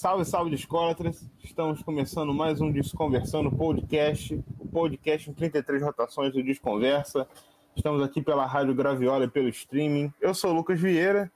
[0.00, 1.22] Salve, salve, discólatras!
[1.44, 7.28] Estamos começando mais um Desconversando Podcast, o podcast em 33 rotações do Desconversa.
[7.76, 10.10] Estamos aqui pela Rádio Graviola e pelo streaming.
[10.18, 11.30] Eu sou o Lucas Vieira,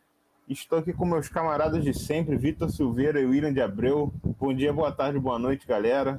[0.49, 4.11] estou aqui com meus camaradas de sempre, Vitor Silveira e William de Abreu.
[4.41, 6.19] Bom dia, boa tarde, boa noite, galera.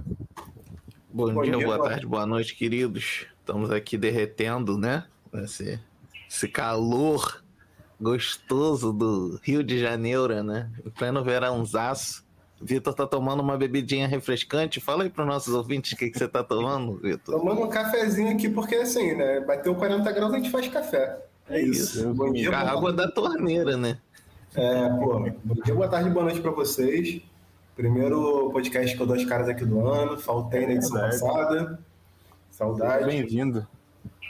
[1.12, 3.26] Bom, Bom dia, dia, boa tarde, boa noite, queridos.
[3.40, 5.08] Estamos aqui derretendo, né?
[5.34, 5.80] Esse,
[6.30, 7.44] esse calor
[8.00, 10.72] gostoso do Rio de Janeiro, né?
[10.86, 12.25] Em pleno verãozaço.
[12.62, 14.80] Vitor tá tomando uma bebidinha refrescante.
[14.80, 17.38] Fala aí para os nossos ouvintes o que, que você tá tomando, Vitor.
[17.38, 19.42] Tomando um cafezinho aqui, porque assim, né?
[19.42, 21.22] Bateu 40 graus, a gente faz café.
[21.50, 22.00] É, isso.
[22.00, 22.14] isso.
[22.14, 23.98] Bom dia, a água da torneira, né?
[24.56, 25.20] É, pô.
[25.44, 27.22] Bom dia, boa tarde, boa noite para vocês.
[27.76, 30.18] Primeiro podcast que eu dou as caras aqui do ano.
[30.18, 31.80] Faltei na edição é passada.
[32.50, 33.06] Saudade.
[33.06, 33.68] Bem-vindo.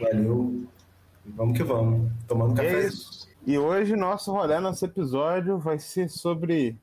[0.02, 0.66] Valeu.
[1.24, 2.12] Vamos que vamos.
[2.28, 2.86] Tomando café.
[2.86, 3.28] É isso.
[3.46, 6.76] E hoje nosso rolê, nosso episódio vai ser sobre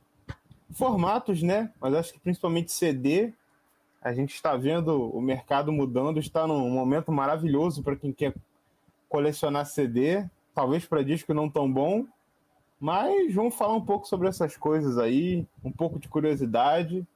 [0.75, 1.73] formatos, né?
[1.81, 3.33] Mas acho que principalmente CD.
[4.01, 8.35] A gente está vendo o mercado mudando, está num momento maravilhoso para quem quer
[9.09, 12.07] colecionar CD, talvez para disco não tão bom,
[12.81, 17.07] mas vamos falar um pouco sobre essas coisas aí, um pouco de curiosidade.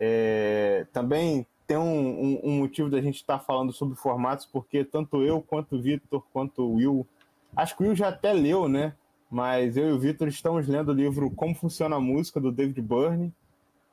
[0.00, 4.82] É, também tem um, um, um, motivo da gente estar tá falando sobre formatos, porque
[4.82, 7.06] tanto eu quanto o Vitor, quanto o Will,
[7.54, 8.94] acho que o Will já até leu, né?
[9.30, 12.80] Mas eu e o Vitor estamos lendo o livro Como Funciona a Música, do David
[12.80, 13.32] Byrne,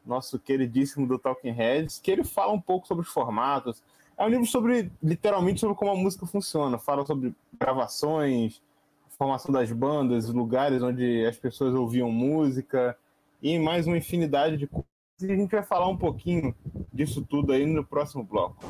[0.05, 3.81] nosso queridíssimo do Talking Heads, que ele fala um pouco sobre os formatos.
[4.17, 6.77] É um livro sobre, literalmente, sobre como a música funciona.
[6.77, 8.61] Fala sobre gravações,
[9.09, 12.97] formação das bandas, lugares onde as pessoas ouviam música
[13.41, 14.89] e mais uma infinidade de coisas.
[15.21, 16.53] E a gente vai falar um pouquinho
[16.93, 18.63] disso tudo aí no próximo bloco.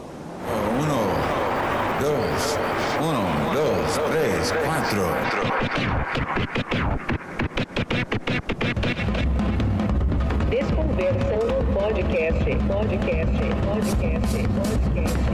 [1.99, 2.57] Dois,
[3.01, 5.05] um, dois, três, quatro.
[10.49, 15.25] Desconversando podcast, podcast, podcast, podcast.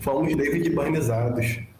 [0.00, 1.75] Fomos David Barnizados.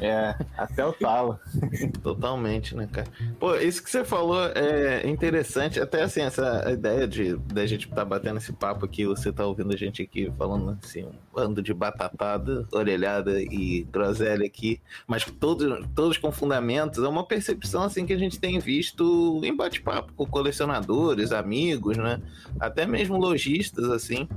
[0.00, 1.38] É, até o talo.
[2.02, 3.06] Totalmente, né, cara?
[3.38, 5.78] Pô, isso que você falou é interessante.
[5.78, 9.44] Até assim, essa ideia de da gente estar tá batendo esse papo aqui, você tá
[9.46, 15.24] ouvindo a gente aqui falando assim, um bando de batatada, orelhada e groselha aqui, mas
[15.24, 20.12] todos, todos com fundamentos, é uma percepção assim que a gente tem visto em bate-papo
[20.14, 22.20] com colecionadores, amigos, né?
[22.58, 24.28] Até mesmo lojistas, assim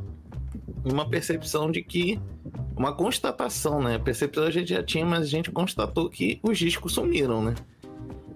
[0.85, 2.19] uma percepção de que.
[2.75, 3.99] Uma constatação, né?
[3.99, 7.55] Percepção a gente já tinha, mas a gente constatou que os discos sumiram, né?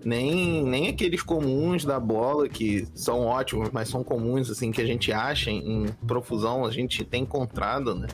[0.06, 4.86] Nem, nem aqueles comuns da bola, que são ótimos, mas são comuns, assim, que a
[4.86, 8.08] gente acha em profusão, a gente tem encontrado, né?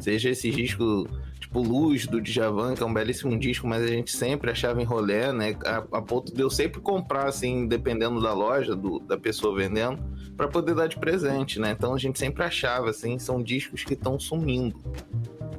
[0.00, 1.06] Seja esse disco
[1.38, 4.84] tipo Luz do Djavan, que é um belíssimo disco, mas a gente sempre achava em
[4.84, 5.56] rolê, né?
[5.64, 10.02] A, a ponto de eu sempre comprar, assim, dependendo da loja, do, da pessoa vendendo
[10.40, 11.72] para poder dar de presente, né?
[11.72, 14.74] Então a gente sempre achava, assim, são discos que estão sumindo.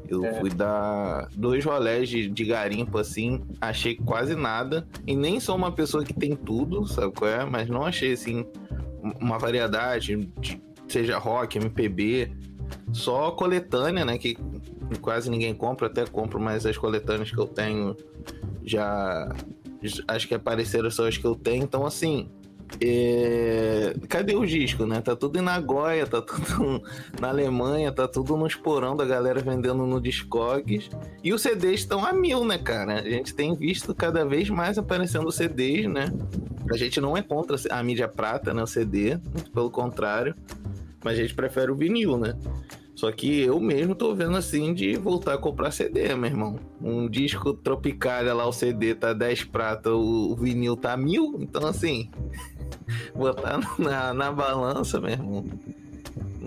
[0.07, 0.39] Eu é.
[0.39, 4.87] fui dar dois rolés de, de garimpo, assim, achei quase nada.
[5.05, 7.45] E nem sou uma pessoa que tem tudo, sabe qual é?
[7.45, 8.43] Mas não achei, assim,
[9.19, 12.31] uma variedade, de, seja rock, MPB,
[12.91, 14.17] só coletânea, né?
[14.17, 14.35] Que
[14.99, 17.95] quase ninguém compra, até compro, mas as coletâneas que eu tenho
[18.65, 19.31] já.
[20.07, 21.63] Acho que apareceram só as que eu tenho.
[21.63, 22.31] Então, assim,
[22.79, 23.95] é...
[24.07, 25.01] Cadê o disco, né?
[25.01, 26.81] Tá tudo em Nagoya, tá tudo
[27.19, 30.89] na Alemanha, tá tudo nos porão da galera vendendo no Discogs.
[31.23, 32.99] E os CDs estão a mil, né, cara?
[32.99, 36.05] A gente tem visto cada vez mais aparecendo CDs, né?
[36.71, 38.63] A gente não é contra a mídia prata, né?
[38.63, 39.17] O CD,
[39.53, 40.35] pelo contrário.
[41.03, 42.35] Mas a gente prefere o vinil, né?
[43.01, 46.59] Só que eu mesmo tô vendo assim de voltar a comprar CD, meu irmão.
[46.79, 51.35] Um disco Tropicália lá, o CD tá 10 prata, o, vinil tá mil.
[51.39, 52.11] Então, assim,
[53.21, 55.45] botar na, na balança, meu irmão.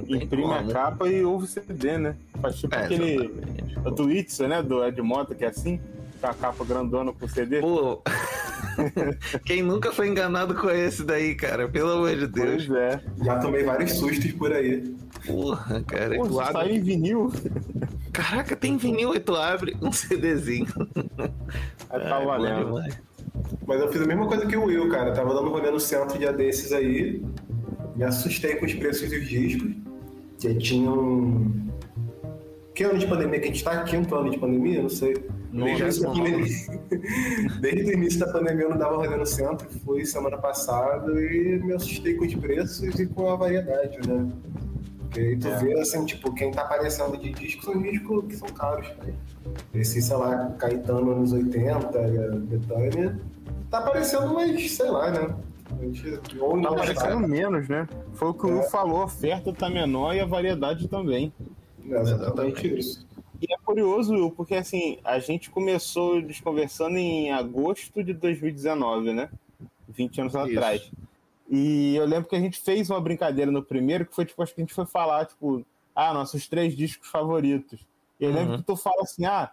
[0.08, 2.16] Imprime a capa e ouve o CD, né?
[2.42, 3.30] Faz tipo é, aquele.
[3.84, 4.62] O do Itza, né?
[4.62, 5.80] Do Ed Mota, que é assim,
[6.20, 7.60] com a capa grandona com o CD.
[7.60, 8.02] Pô.
[9.46, 11.68] Quem nunca foi enganado com esse daí, cara?
[11.68, 12.66] Pelo amor de Deus.
[12.66, 13.00] Pois é.
[13.22, 14.94] Já tomei vários sustos por aí.
[15.26, 16.16] Porra, cara.
[16.16, 16.74] Pô, tu abre...
[16.74, 17.32] em vinil.
[18.12, 20.66] Caraca, tem vinil e tu abre um CDzinho.
[21.88, 22.82] Aí tá é, valendo.
[23.66, 25.10] Mas eu fiz a mesma coisa que o Will, cara.
[25.10, 27.24] Eu tava dando rolê no centro dia desses aí.
[27.96, 29.72] Me assustei com os preços dos discos.
[30.38, 31.52] Que tinham.
[32.74, 33.82] Que ano de pandemia que a gente tá?
[33.84, 34.82] Quinto ano de pandemia?
[34.82, 35.14] Não sei.
[35.52, 36.44] Desde, pandemia...
[37.60, 39.68] Desde o início da pandemia eu não dava rolê no centro.
[39.84, 44.28] Fui semana passada e me assustei com os preços e com a variedade, né?
[44.98, 45.58] Porque aí tu É.
[45.58, 48.88] vê, assim, tipo, quem tá aparecendo de discos são discos que são caros.
[49.72, 53.20] Esse, sei lá, Caetano anos 80, e a Betânia,
[53.74, 55.36] tá aparecendo, mas sei lá, né?
[56.40, 57.88] Ou Tá não aparecendo menos, né?
[58.14, 61.32] Foi o que o Will falou, a oferta tá menor e a variedade também.
[61.88, 63.06] É exatamente isso.
[63.40, 69.28] E é curioso, Will, porque assim, a gente começou desconversando em agosto de 2019, né?
[69.88, 70.42] 20 anos Isso.
[70.42, 70.90] atrás.
[71.50, 74.54] E eu lembro que a gente fez uma brincadeira no primeiro, que foi tipo, acho
[74.54, 77.80] que a gente foi falar, tipo, ah, nossos três discos favoritos.
[78.18, 78.58] E eu lembro Uhum.
[78.58, 79.50] que tu fala assim, ah,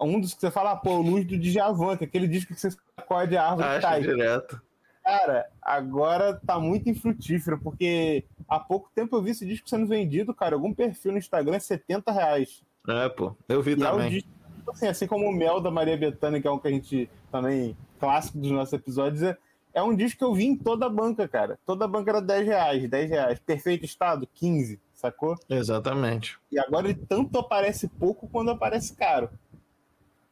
[0.00, 2.54] um dos que você fala, ah, pô, o Luz do Djavan, que é aquele disco
[2.54, 4.00] que você sacode a árvore Acho cai.
[4.00, 4.62] direto.
[5.02, 10.34] Cara, agora tá muito infrutífero, porque há pouco tempo eu vi esse disco sendo vendido,
[10.34, 12.62] cara, algum perfil no Instagram é 70 reais.
[12.86, 13.34] É, pô.
[13.48, 14.10] Eu vi E é também.
[14.10, 14.28] disco,
[14.70, 17.74] assim, assim como o Mel da Maria Bethânia, que é um que a gente também,
[17.98, 19.36] clássico dos nossos episódios, é,
[19.72, 21.58] é um disco que eu vi em toda a banca, cara.
[21.64, 23.38] Toda a banca era 10 reais, 10 reais.
[23.40, 25.36] Perfeito estado, 15, sacou?
[25.48, 26.38] Exatamente.
[26.52, 29.30] E agora ele tanto aparece pouco quando aparece caro.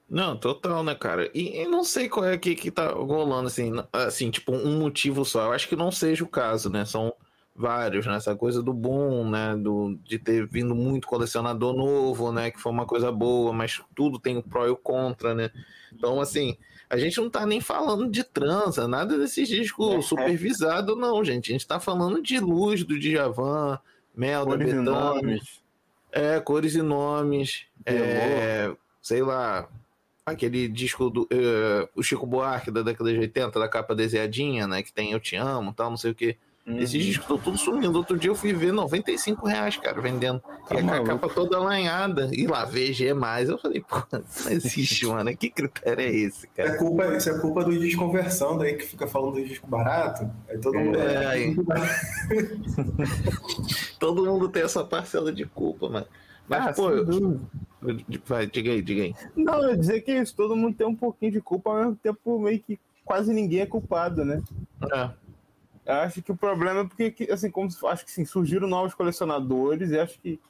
[0.08, 1.30] Não, total, né, cara?
[1.34, 5.24] E, e não sei qual é que, que tá rolando, assim, assim, tipo, um motivo
[5.24, 5.46] só.
[5.46, 6.84] Eu acho que não seja o caso, né?
[6.84, 7.12] São
[7.54, 8.16] vários, né?
[8.16, 9.56] Essa coisa do boom, né?
[9.56, 12.52] Do, de ter vindo muito colecionador novo, né?
[12.52, 15.50] Que foi uma coisa boa, mas tudo tem o pró e o contra, né?
[15.92, 16.56] Então, assim,
[16.88, 21.50] a gente não tá nem falando de transa, nada desses discos supervisado, não, gente.
[21.50, 23.80] A gente tá falando de luz do Djavan,
[24.14, 25.40] Mel da Cores e Betânia.
[26.12, 27.66] É, cores e nomes.
[27.84, 29.68] É, sei lá,
[30.26, 34.82] aquele disco do eh, o Chico Buarque da década de 80, da capa desenhadinha, né?
[34.82, 36.36] Que tem Eu Te Amo tal, não sei o quê.
[36.66, 36.78] Uhum.
[36.78, 37.96] Esses discos estão tudo sumindo.
[37.96, 40.42] Outro dia eu fui ver 95 reais, cara, vendendo.
[40.68, 42.28] Tá e a capa toda lanhada.
[42.32, 43.48] E lá, VG mais.
[43.48, 45.34] Eu falei, pô, não existe, mano.
[45.36, 46.76] Que critério é esse, É cara?
[46.76, 50.28] culpa, isso é culpa do desconversão daí que fica falando do disco barato.
[50.50, 50.98] Aí todo mundo.
[50.98, 51.54] É, aí.
[54.00, 56.06] Todo mundo tem essa parcela de culpa, mano.
[56.48, 57.40] Mas, Ah, pô, eu-
[58.24, 59.14] vai, diga aí, diga aí.
[59.36, 61.96] Não, eu ia dizer que isso, todo mundo tem um pouquinho de culpa, ao mesmo
[61.96, 64.42] tempo meio que quase ninguém é culpado, né?
[64.92, 65.10] É,
[65.86, 68.94] Eu acho que o problema é porque, que, assim, como acho que sim, surgiram novos
[68.94, 70.40] colecionadores e acho que,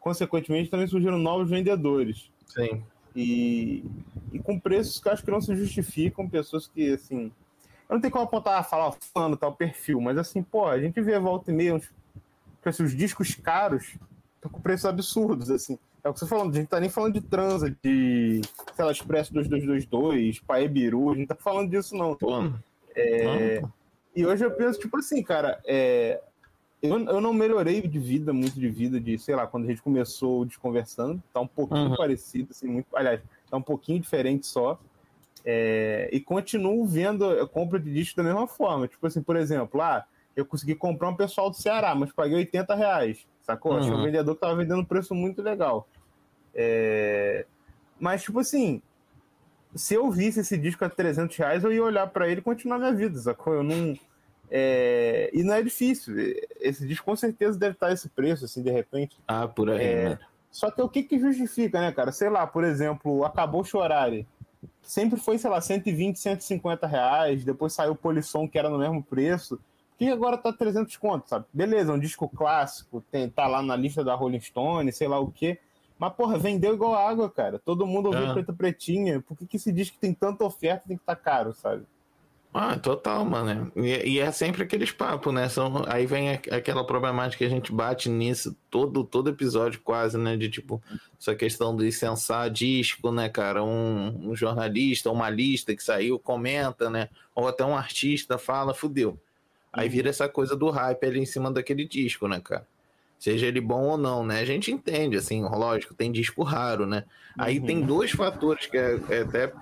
[0.00, 2.30] consequentemente, também surgiram novos vendedores.
[2.46, 2.82] sim.
[3.14, 3.82] E,
[4.32, 7.32] e com preços que acho que não se justificam, pessoas que, assim.
[7.88, 11.00] Eu não tenho como apontar, falar, ó, fulano, tal perfil, mas assim, pô, a gente
[11.00, 11.88] vê volta e meia uns.
[12.64, 13.96] assim, os discos caros
[14.48, 15.78] com preços absurdos, assim.
[16.04, 18.40] É o que você falando, a gente tá nem falando de transa, de,
[18.74, 22.14] sei lá, Expresso 2222, Pae Biru, a gente tá falando disso, não.
[22.14, 22.30] Pô,
[22.94, 23.72] É, não,
[24.14, 26.20] e hoje eu penso, tipo assim, cara, é,
[26.80, 29.82] eu, eu não melhorei de vida, muito de vida, de, sei lá, quando a gente
[29.82, 31.96] começou Desconversando, tá um pouquinho Uhum.
[31.96, 33.20] parecido, assim, muito, aliás,
[33.50, 34.78] tá um pouquinho diferente só.
[35.44, 38.88] É, e continuo vendo a compra de disco da mesma forma.
[38.88, 40.04] Tipo assim, por exemplo, ah,
[40.34, 43.76] eu consegui comprar um pessoal do Ceará, mas paguei 80 reais, sacou?
[43.76, 44.00] Achei Uhum.
[44.00, 45.86] um vendedor que tava vendendo um preço muito legal.
[46.54, 47.46] É,
[48.00, 48.82] mas, tipo assim,
[49.74, 52.78] se eu visse esse disco a 300 reais, eu ia olhar pra ele e continuar
[52.78, 53.54] minha vida, sacou?
[53.54, 53.94] Eu não.
[54.50, 56.14] é, E não é difícil.
[56.60, 59.16] Esse disco com certeza deve estar esse preço, assim, de repente.
[59.26, 60.18] Ah, por aí, É, né?
[60.50, 62.10] Só que o que que justifica, né, cara?
[62.12, 64.26] Sei lá, por exemplo, acabou Chorare.
[64.80, 67.44] Sempre foi, sei lá, 120, 150 reais.
[67.44, 69.60] Depois saiu o Polisson, que era no mesmo preço.
[69.98, 71.46] Que agora tá 300 conto, sabe?
[71.52, 75.18] Beleza, é um disco clássico, tem, tá lá na lista da Rolling Stone, sei lá
[75.18, 75.58] o quê.
[75.98, 77.58] Mas, porra, vendeu igual água, cara.
[77.58, 78.34] Todo mundo ouviu Ah.
[78.34, 79.22] Preta Pretinha.
[79.22, 81.84] Por que, que esse disco tem tanta oferta tem que estar caro, sabe?
[82.52, 83.70] Ah, total, mano.
[83.76, 85.48] E, e é sempre aqueles papos, né?
[85.48, 90.16] São, aí vem a- aquela problemática que a gente bate nisso todo, todo episódio, quase,
[90.18, 90.36] né?
[90.36, 90.82] De tipo,
[91.18, 93.62] essa questão de censar disco, né, cara?
[93.64, 97.08] Um, um jornalista, uma lista que saiu, comenta, né?
[97.34, 99.18] Ou até um artista fala, fudeu.
[99.76, 102.66] Aí vira essa coisa do hype ali em cima daquele disco, né, cara?
[103.18, 104.40] Seja ele bom ou não, né?
[104.40, 107.04] A gente entende, assim, lógico, tem disco raro, né?
[107.38, 109.52] Aí tem dois fatores que é, é até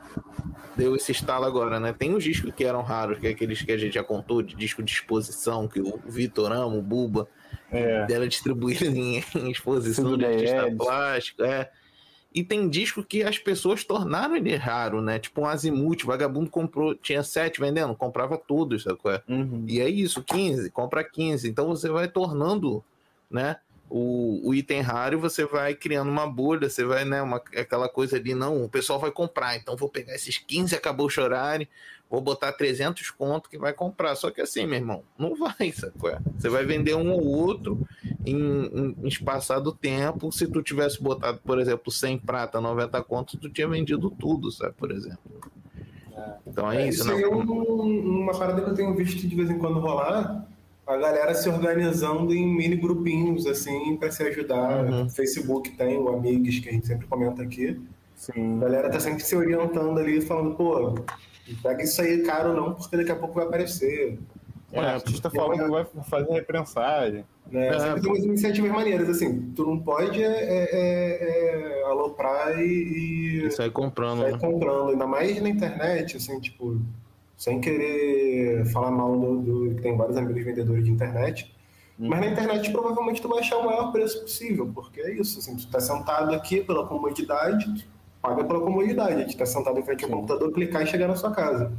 [0.76, 1.92] deu esse estalo agora, né?
[1.96, 4.56] Tem os discos que eram raros, que é aqueles que a gente já contou, de
[4.56, 7.28] disco de exposição, que o Vitor ama, o Buba,
[7.70, 8.06] É.
[8.06, 10.76] dela distribuída em, em exposição Tudo de artista Edson.
[10.76, 11.70] plástico, é.
[12.34, 15.20] E tem disco que as pessoas tornaram ele raro, né?
[15.20, 19.22] Tipo um Azimuth, vagabundo comprou, tinha sete vendendo, comprava todos, sabe qual é?
[19.28, 19.64] Uhum.
[19.68, 21.48] E é isso, 15, compra 15.
[21.48, 22.84] Então você vai tornando,
[23.30, 23.58] né?
[23.88, 27.22] O, o item raro e você vai criando uma bolha, você vai, né?
[27.22, 31.08] Uma, aquela coisa ali, não, o pessoal vai comprar, então vou pegar esses 15, acabou
[31.08, 31.68] chorarem,
[32.14, 34.14] vou botar 300 conto que vai comprar.
[34.16, 36.18] Só que assim, meu irmão, não vai, é?
[36.38, 37.78] Você vai vender um ou outro
[38.24, 40.32] em, em, em espaçado tempo.
[40.32, 44.74] Se tu tivesse botado, por exemplo, 100 prata, 90 conto, tu tinha vendido tudo, sabe,
[44.76, 45.18] por exemplo.
[46.46, 47.38] Então é, É, isso, isso aí é não.
[47.40, 50.46] um- uma parada que eu tenho visto de vez em quando rolar.
[50.86, 54.84] a galera se organizando em mini grupinhos, assim, para se ajudar.
[54.84, 55.08] Uhum.
[55.08, 57.80] Facebook tem o Amigos, que a gente sempre comenta aqui.
[58.14, 58.58] Sim.
[58.58, 60.94] A galera tá sempre se orientando ali, falando, pô,
[61.48, 64.18] não pega isso aí caro não, porque daqui a pouco vai aparecer.
[64.72, 67.24] É, o artista falando vai fazer reprensagem.
[67.50, 67.68] Né?
[67.68, 72.58] É, sempre tem umas iniciativas maneiras, assim, tu não pode é, é, é, é aloprar
[72.58, 74.38] e, e E sai comprando, sair né?
[74.38, 76.80] comprando, ainda mais na internet, assim, tipo,
[77.36, 81.54] sem querer falar mal do, do- que tem vários amigos vendedores de internet.
[81.96, 85.54] Mas na internet provavelmente tu vai achar o maior preço possível, porque é isso, assim,
[85.56, 87.86] tu tá sentado aqui pela comodidade,
[88.24, 91.30] paga pela comodidade, tu tá sentado em frente ao computador, clicar e chegar na sua
[91.30, 91.70] casa.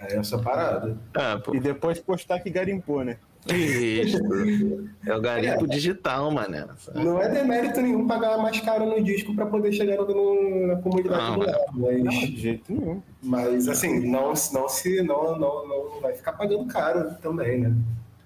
[0.00, 0.96] É essa parada.
[1.14, 3.18] Ah, E depois postar que garimpou, né?
[3.48, 4.18] isso.
[5.06, 6.66] É o garimpo digital, mané.
[6.94, 11.22] Não é demérito nenhum pagar mais caro no disco para poder chegar no- na comodidade
[11.30, 11.52] Não, do é.
[11.52, 13.00] lado, Não, mas, de jeito nenhum.
[13.22, 17.72] mas assim, não, não se não, não, não vai ficar pagando caro também, né?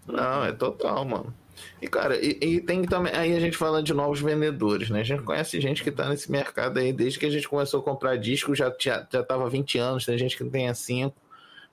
[0.09, 1.33] Não, é total, mano.
[1.81, 3.13] E, cara, e, e tem também.
[3.15, 5.01] Aí a gente fala de novos vendedores, né?
[5.01, 7.83] A gente conhece gente que tá nesse mercado aí desde que a gente começou a
[7.83, 11.15] comprar disco, já, já, já tava há 20 anos, tem gente que tem há 5.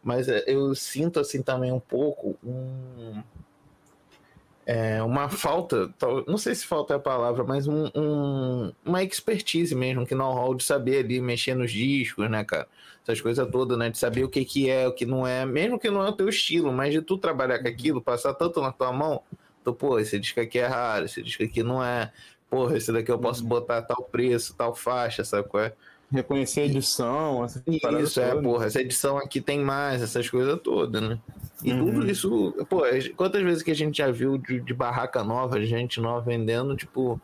[0.04, 3.22] Mas é, eu sinto, assim, também um pouco um.
[4.66, 5.94] é, uma falta,
[6.28, 10.54] não sei se falta é a palavra, mas um, um- uma expertise mesmo, que know-how
[10.56, 12.68] de saber ali mexer nos discos, né, cara?
[13.04, 13.90] Essas coisas todas, né?
[13.90, 16.14] De saber o que, que é, o que não é, mesmo que não é o
[16.14, 19.24] teu estilo, mas de tu trabalhar com aquilo, passar tanto na tua mão,
[19.70, 22.12] tu, pô, esse disco aqui é raro, esse disco aqui não é,
[22.50, 25.74] porra, esse daqui eu posso botar tal preço, tal faixa, sabe qual é?
[26.12, 28.44] Reconhecer a edição, essas Isso, é, todas.
[28.44, 31.20] porra, essa edição aqui tem mais, essas coisas todas, né?
[31.64, 32.82] E tudo isso, pô,
[33.16, 37.22] quantas vezes que a gente já viu de, de barraca nova, gente nova vendendo, tipo,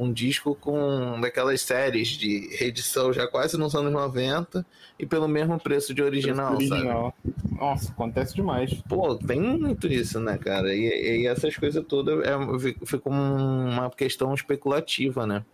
[0.00, 4.64] um disco com daquelas séries de reedição já quase nos anos 90
[4.98, 6.72] e pelo mesmo preço de original, sabe?
[6.72, 7.14] original.
[7.52, 8.72] Nossa, acontece demais.
[8.88, 10.74] Pô, tem muito isso, né, cara?
[10.74, 12.32] E, e essas coisas todas é,
[12.86, 15.44] fica uma questão especulativa, né?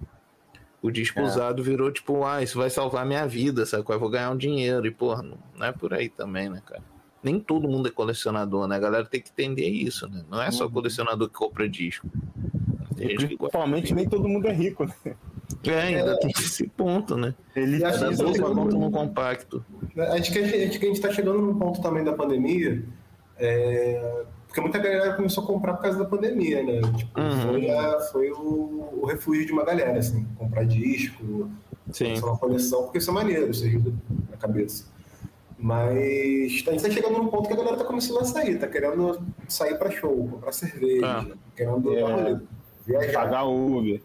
[0.81, 1.23] O disco É.
[1.25, 3.85] usado virou tipo, ah, isso vai salvar minha vida, sabe?
[3.89, 4.87] Eu vou ganhar um dinheiro.
[4.87, 6.83] E, porra, não, não é por aí também, né, cara?
[7.21, 8.77] Nem todo mundo é colecionador, né?
[8.77, 10.25] A galera tem que entender isso, né?
[10.31, 12.09] Não é só colecionador que compra disco.
[12.97, 13.59] Tem gente que gosta.
[13.59, 15.15] Principalmente nem todo mundo é rico, né?
[15.65, 17.35] É, ainda tem esse ponto, né?
[17.55, 19.65] Ele Cada que é tudo- num compacto.
[20.15, 22.83] Acho que a gente, que a gente tá chegando num ponto também da pandemia,
[23.39, 26.81] é, porque muita galera começou a comprar por causa da pandemia, né?
[26.97, 27.43] Tipo, Uhum.
[27.53, 31.51] foi, a- foi o, o refúgio de uma galera, assim, comprar disco,
[31.93, 32.15] Sim.
[32.15, 33.93] fazer uma coleção, porque isso é maneiro, isso ajuda
[34.31, 34.85] na cabeça.
[35.59, 35.89] Mas
[36.69, 39.19] a gente tá chegando num ponto que a galera tá começando a sair, tá querendo
[39.49, 41.27] sair pra show, comprar cerveja, Ah.
[41.57, 42.01] querendo É.
[42.03, 42.39] dar rolê,
[42.87, 43.13] viajar.
[43.13, 44.01] pagar Uber.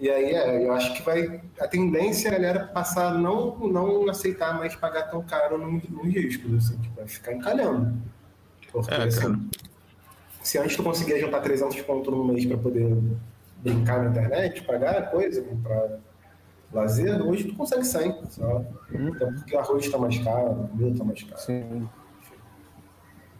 [0.00, 1.40] E aí, é, eu acho que vai.
[1.60, 5.88] A tendência é a galera passar a não, não aceitar mais pagar tão caro nos
[5.88, 7.96] nos discos, assim, tipo, vai ficar encalhando.
[8.72, 9.48] Porque, É, assim,
[10.42, 12.96] se antes tu conseguia juntar 300 pontos no mês para poder
[13.58, 15.98] brincar na internet, pagar coisa, comprar
[16.72, 18.66] lazer, hoje tu consegue 100, sabe?
[18.92, 21.40] Então, porque o arroz tá mais caro, o comida tá mais caro.
[21.40, 21.88] Sim.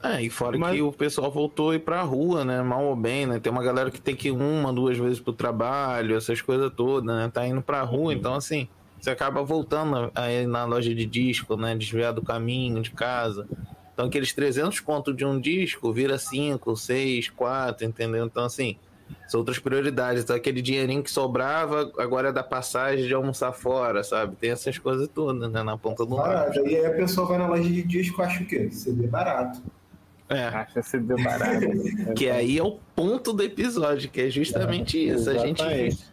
[0.03, 2.63] É, e fora Mas- que o pessoal voltou a ir pra rua, né?
[2.63, 3.39] Mal ou bem, né?
[3.41, 7.05] Tem uma galera que tem que ir uma, duas vezes pro trabalho, essas coisas todas,
[7.15, 7.31] né?
[7.33, 8.69] Tá indo pra rua, então assim,
[9.01, 11.75] você acaba voltando aí na loja de disco, né?
[11.75, 13.49] Desviar do caminho de casa.
[13.93, 18.27] Então aqueles 300 contos de um disco vira 5, 6, 4, entendeu?
[18.27, 18.77] Então assim,
[19.27, 20.23] são outras prioridades.
[20.23, 24.37] Então aquele dinheirinho que sobrava, agora é da passagem de almoçar fora, sabe?
[24.37, 25.63] Tem essas coisas todas, né?
[25.63, 26.33] Na ponta do lápis.
[26.33, 26.69] Barato.
[26.69, 28.69] E aí a pessoa vai na loja de disco e acha o quê?
[28.71, 29.63] CD barato.
[30.29, 30.45] É.
[30.45, 31.67] Acha CD barato.
[32.17, 35.31] Que aí é o ponto do episódio, que é justamente isso.
[35.31, 36.05] A gente Exatamente.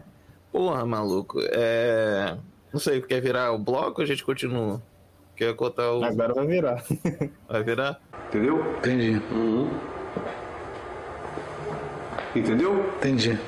[0.52, 1.40] Porra, maluco.
[1.42, 2.38] É.
[2.72, 4.82] Não sei, quer virar o bloco ou a gente continua?
[5.36, 6.04] Quer contar o.
[6.04, 6.84] Agora vai virar.
[7.50, 8.00] Vai virar?
[8.28, 8.78] Entendeu?
[8.78, 9.22] Entendi.
[12.36, 12.94] Entendeu?
[12.98, 13.40] Entendi.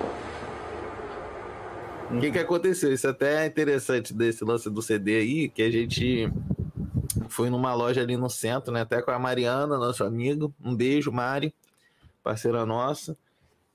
[2.12, 2.94] O que, que aconteceu?
[2.94, 6.32] Isso até é interessante desse lance do CD aí, que a gente
[7.36, 8.82] foi numa loja ali no centro, né?
[8.82, 10.54] Até com a Mariana, nosso amigo.
[10.64, 11.54] Um beijo, Mari,
[12.24, 13.18] parceira nossa.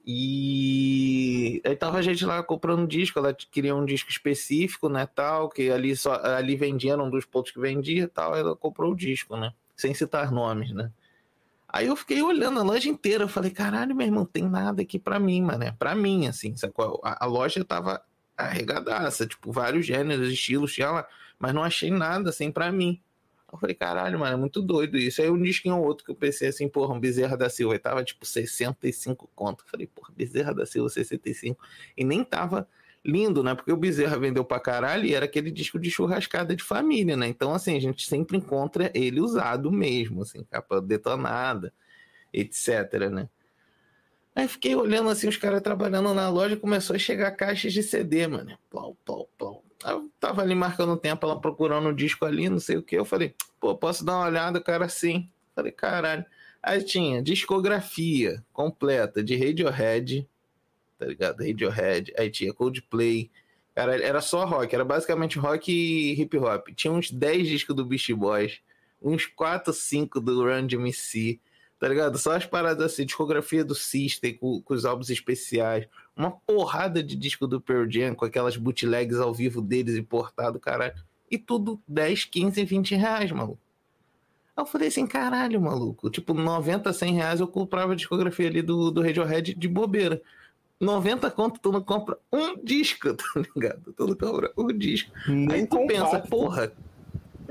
[0.06, 5.50] E aí tava a gente lá comprando disco, ela queria um disco específico, né, tal,
[5.50, 9.36] que ali só ali vendia, um dos pontos que vendia, tal, ela comprou o disco,
[9.36, 9.52] né?
[9.76, 10.90] Sem citar nomes, né?
[11.68, 14.98] Aí eu fiquei olhando a loja inteira, eu falei, caralho, meu irmão, tem nada aqui
[14.98, 15.70] pra mim, mané.
[15.78, 17.00] Pra mim, assim, sacou?
[17.04, 18.02] A, a loja tava
[18.36, 21.06] arregadaça, tipo, vários gêneros, estilos, tinha lá,
[21.38, 23.00] mas não achei nada, assim, pra mim.
[23.52, 25.20] Eu falei, caralho, mano, é muito doido isso.
[25.20, 27.78] Aí um disquinho ou outro que eu pensei assim, porra, um Bezerra da Silva, e
[27.78, 29.64] tava tipo 65 conto.
[29.64, 31.60] Eu falei, porra, Bezerra da Silva 65.
[31.96, 32.68] E nem tava
[33.04, 33.54] lindo, né?
[33.54, 37.26] Porque o Bezerra vendeu pra caralho e era aquele disco de churrascada de família, né?
[37.26, 41.72] Então, assim, a gente sempre encontra ele usado mesmo, assim, capa detonada.
[42.32, 43.28] etc, né?
[44.34, 48.26] Aí fiquei olhando assim, os caras trabalhando na loja, começou a chegar caixas de CD,
[48.26, 48.56] mano.
[48.70, 49.64] Plau, plau, plau.
[49.84, 52.96] Eu tava ali marcando tempo, ela procurando um disco ali, não sei o que.
[52.96, 55.28] Eu falei, pô, posso dar uma olhada, cara, sim.
[55.54, 56.24] Falei, caralho.
[56.62, 60.28] Aí tinha discografia completa de Radiohead,
[60.98, 61.38] tá ligado?
[61.38, 62.12] Radiohead.
[62.18, 63.30] Aí tinha Coldplay.
[63.74, 66.68] Cara, era só rock, era basicamente rock e hip hop.
[66.74, 68.60] Tinha uns 10 discos do Beast Boys,
[69.00, 71.40] uns 4, 5 do Run DMC,
[71.80, 72.18] tá ligado?
[72.18, 77.16] Só as paradas assim, discografia do System com, com os álbuns especiais, uma porrada de
[77.16, 80.92] disco do Pearl Jam com aquelas bootlegs ao vivo deles importado, caralho.
[81.30, 83.58] E tudo 10, 15, 20 reais, maluco.
[84.54, 86.10] Aí eu falei assim, caralho, maluco.
[86.10, 90.20] Tipo, 90, 100 reais eu comprava a discografia ali do, do Radiohead de bobeira.
[90.78, 93.92] 90 conto, tu não compra um disco, tá ligado?
[93.94, 95.10] Tu não compra um disco.
[95.26, 96.10] Nem aí tu compacto.
[96.10, 96.72] pensa, porra.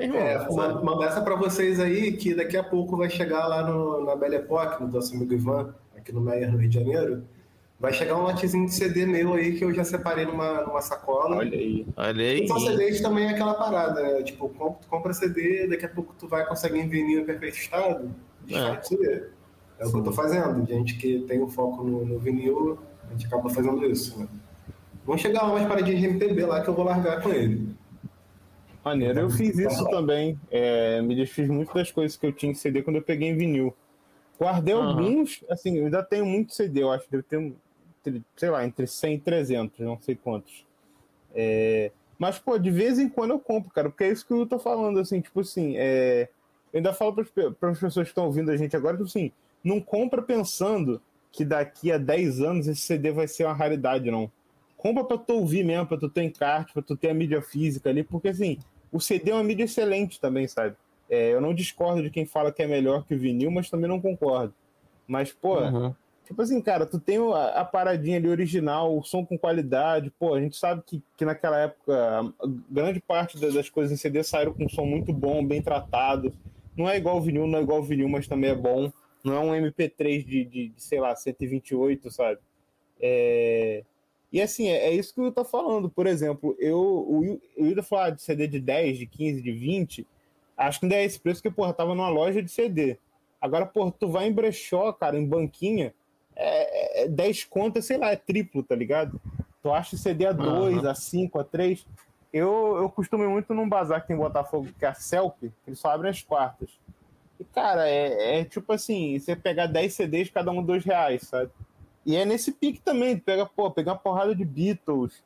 [0.08, 0.56] Meu irmão, É, sabe?
[0.56, 4.16] ma- manda essa pra vocês aí, que daqui a pouco vai chegar lá no, na
[4.16, 7.24] Belle Époque, no nosso amigo Ivan, aqui no Meyer, no Rio de Janeiro.
[7.80, 11.38] Vai chegar um lotezinho de CD meu aí que eu já separei numa, numa sacola.
[11.38, 11.88] Olha aí.
[11.96, 12.44] Olha aí.
[12.44, 14.22] E só CDs também é aquela parada, né?
[14.22, 17.56] Tipo, compra, tu compra CD, daqui a pouco tu vai conseguir em vinil em perfeito
[17.58, 18.12] estado,
[18.84, 19.24] CD.
[19.80, 20.68] É o que eu tô fazendo.
[20.68, 22.78] Gente que tem o foco no, no vinil,
[23.08, 24.28] a gente acaba fazendo isso, né?
[25.06, 27.70] Vamos chegar lá umas paradinhas de MPB lá que eu vou largar com ele.
[28.84, 30.40] Maneiro, eu fiz isso também.
[30.50, 33.38] É, me desfiz muito das coisas que eu tinha em CD quando eu peguei em
[33.38, 33.76] vinil.
[34.40, 34.88] Guardei Aham.
[34.88, 37.54] alguns, assim, eu ainda tenho muito CD, eu acho que deve ter, um,
[38.00, 40.66] entre, sei lá, entre 100 e 300, não sei quantos.
[41.36, 44.46] É, mas, pô, de vez em quando eu compro, cara, porque é isso que eu
[44.46, 46.30] tô falando, assim, tipo assim, é,
[46.72, 49.32] eu ainda falo para as pessoas que estão ouvindo a gente agora, tipo assim,
[49.62, 54.32] não compra pensando que daqui a 10 anos esse CD vai ser uma raridade, não.
[54.80, 57.90] Compra pra tu ouvir mesmo, pra tu ter encarte, pra tu ter a mídia física
[57.90, 58.58] ali, porque assim,
[58.92, 60.76] o CD é uma mídia excelente também, sabe?
[61.10, 63.90] É, eu não discordo de quem fala que é melhor que o vinil, mas também
[63.90, 64.54] não concordo.
[65.06, 65.94] Mas, pô, Uhum.
[66.26, 70.34] tipo assim, cara, tu tem a, a paradinha ali original, o som com qualidade, pô,
[70.34, 72.34] a gente sabe que, que naquela época
[72.70, 76.32] grande parte da- das coisas em CD saíram com um som muito bom, bem tratado.
[76.78, 78.90] Não é igual o vinil, não é igual o vinil, mas também é bom.
[79.26, 82.40] Não é um MP3 de, de, de, sei lá, 128, sabe?
[83.02, 83.84] É...
[84.32, 85.90] E assim, é, é isso que eu tô falando.
[85.90, 90.08] Por exemplo, eu, o, ia falar de CD de 10, de 15, de 20.
[90.56, 92.98] Acho que ainda é esse preço que, porra, tava numa loja de CD.
[93.42, 95.94] Agora, porra, tu vai em brechó, cara, em banquinha,
[96.36, 99.20] é, é 10 contas, sei lá, é triplo, tá ligado?
[99.62, 100.92] Tu acha CD a 2, Aham.
[100.92, 101.86] a 5, a 3.
[102.32, 105.52] Eu, eu costumo muito num bazar que tem em Botafogo, que é a Celp, que
[105.66, 106.70] eles só abrem as quartas.
[107.40, 111.50] E, cara, é, é tipo assim, você pegar 10 CDs, cada um dois reais, sabe?
[112.06, 115.22] E é nesse pique também, tu pega, pô, pegar uma porrada de Beatles,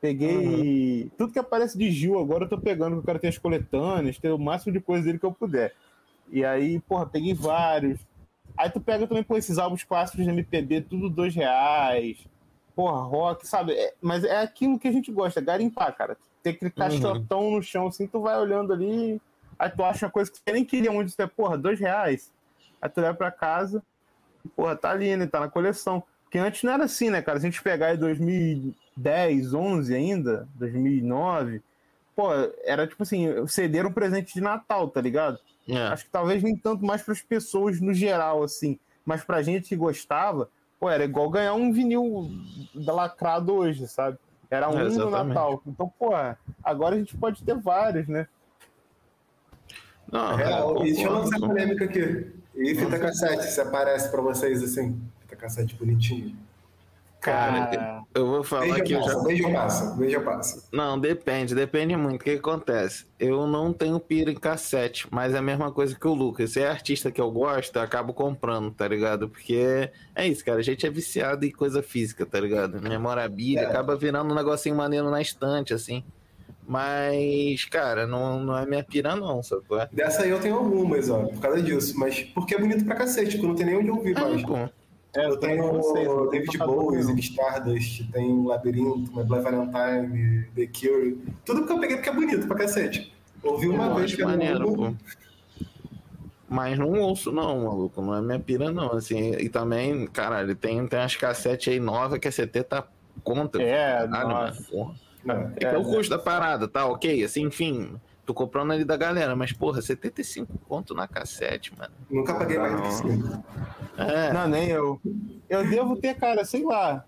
[0.00, 3.38] peguei tudo que aparece de Gil, agora eu tô pegando, que eu quero ter as
[3.38, 5.74] coletâneas, ter o máximo de coisa dele que eu puder.
[6.30, 7.98] E aí, porra, peguei vários.
[8.56, 12.18] Aí tu pega também, pô, esses álbuns clássicos de MPB, tudo dois reais.
[12.74, 13.72] Porra, rock, sabe?
[13.72, 16.16] É- mas é aquilo que a gente gosta, garimpar, cara.
[16.42, 19.20] Ter aquele caixotão no chão, assim, tu vai olhando ali,
[19.58, 22.32] aí tu acha uma coisa que você nem queria muito, você, porra, dois reais.
[22.80, 23.82] Aí tu leva pra casa,
[24.44, 25.26] e, porra, tá ali, né?
[25.26, 26.02] Tá na coleção.
[26.28, 27.40] Porque antes não era assim, né, cara?
[27.40, 31.62] Se a gente pegar em 2010, 11 ainda, 2009,
[32.14, 32.28] pô,
[32.64, 33.26] era tipo assim,
[33.74, 35.38] era um presente de Natal, tá ligado?
[35.66, 35.86] É.
[35.86, 38.78] Acho que talvez nem tanto mais para as pessoas no geral, assim.
[39.06, 42.30] Mas pra gente que gostava, pô, era igual ganhar um vinil
[42.74, 44.18] da lacrado hoje, sabe?
[44.50, 45.08] Era um É, no.
[45.08, 45.62] Natal.
[45.66, 46.10] Então, pô,
[46.62, 48.28] agora a gente pode ter vários, né?
[50.12, 52.32] Não, É, eu e deixa eu lançar polêmica aqui.
[52.54, 55.00] E fita cassete, se aparece pra vocês assim?
[55.38, 56.36] Cassete bonitinho.
[57.20, 59.22] Cara, eu vou falar Beijo que eu passa, já.
[59.24, 60.64] beijo passa, beijo passa.
[60.72, 62.20] Não, depende, depende muito.
[62.20, 63.06] O que, que acontece?
[63.18, 66.52] Eu não tenho pira em cassete, mas é a mesma coisa que o Lucas.
[66.52, 69.28] Se é artista que eu gosto, eu acabo comprando, tá ligado?
[69.28, 70.60] Porque é isso, cara.
[70.60, 72.80] A gente é viciado em coisa física, tá ligado?
[72.80, 73.66] Memorabilia, É.
[73.66, 76.04] acaba virando um negocinho maneiro na estante, assim.
[76.68, 79.88] Mas, cara, não, não é minha pira, não, é?
[79.90, 81.98] Dessa aí eu tenho algumas, ó, por causa disso.
[81.98, 84.40] Mas porque é bonito pra cacete, porque eu não tenho nem onde ouvir mais.
[84.40, 84.68] É, pô.
[85.16, 87.02] É, Eu tenho não sei, não tenho David Bowie.
[87.02, 91.18] Zig Stardust, tem Labirinto, My Bloody Valentine, The Cure.
[91.44, 93.12] Tudo que eu peguei porque é bonito pra cacete.
[93.42, 94.94] Ouvi uma Eu vez que era maneiro, pô.
[96.48, 98.00] Mas não ouço, não, maluco.
[98.00, 98.92] Não é minha pira, não.
[98.92, 102.86] Assim, e também, caralho, tem, tem umas cassetes aí novas que a CT tá
[103.22, 103.62] contra.
[103.62, 104.62] É, Caralho, nossa.
[104.64, 104.94] porra.
[105.24, 106.86] Não, É que é o custo da parada, tá?
[106.86, 107.96] Ok, assim, enfim.
[108.28, 111.94] Tô comprando ali da galera, mas, porra, 75 conto na cassete, mano.
[112.10, 113.42] nunca paguei mais do que cinco.
[113.96, 115.00] É, Não, nem eu.
[115.48, 117.06] Eu devo ter, cara, sei lá.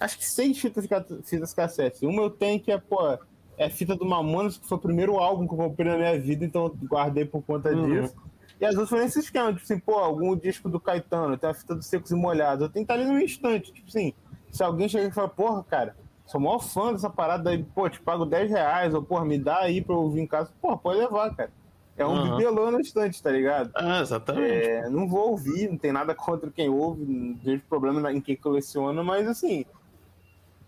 [0.00, 0.84] Acho que seis fitas,
[1.24, 2.04] fitas cassete.
[2.04, 3.16] Uma eu tenho que é, pô,
[3.56, 6.44] é fita do Mamonas, que foi o primeiro álbum que eu comprei na minha vida,
[6.44, 8.02] então eu guardei por conta Uhum.
[8.02, 8.16] disso.
[8.60, 11.54] E às vezes foi nesse esquema, tipo assim, pô, algum disco do Caetano, tem a
[11.54, 12.64] fita dos secos e molhados.
[12.64, 14.12] Eu tenho que estar ali no instante, tipo assim,
[14.50, 15.94] se alguém chega e fala, porra, cara,
[16.30, 19.58] sou maior fã dessa parada aí, pô, te pago 10 reais, ou porra, me dá
[19.60, 21.50] aí pra eu ouvir em casa, porra, pode levar, cara.
[21.96, 22.36] É um Aham.
[22.36, 23.70] bibelô no instante, tá ligado?
[23.74, 24.66] Ah, exatamente.
[24.68, 28.20] É, não vou ouvir, não tem nada contra quem ouve, não vejo problema na- em
[28.20, 29.64] quem coleciona, mas assim,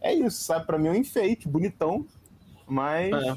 [0.00, 0.66] é isso, sabe?
[0.66, 2.04] Pra mim é um enfeite, bonitão,
[2.66, 3.36] mas É.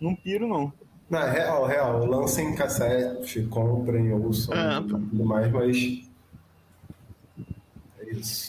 [0.00, 0.72] não piro, não.
[1.08, 2.04] Não, é real, real.
[2.04, 6.10] Lancem cassete, comprem, ouçam É, e tudo mais, mas.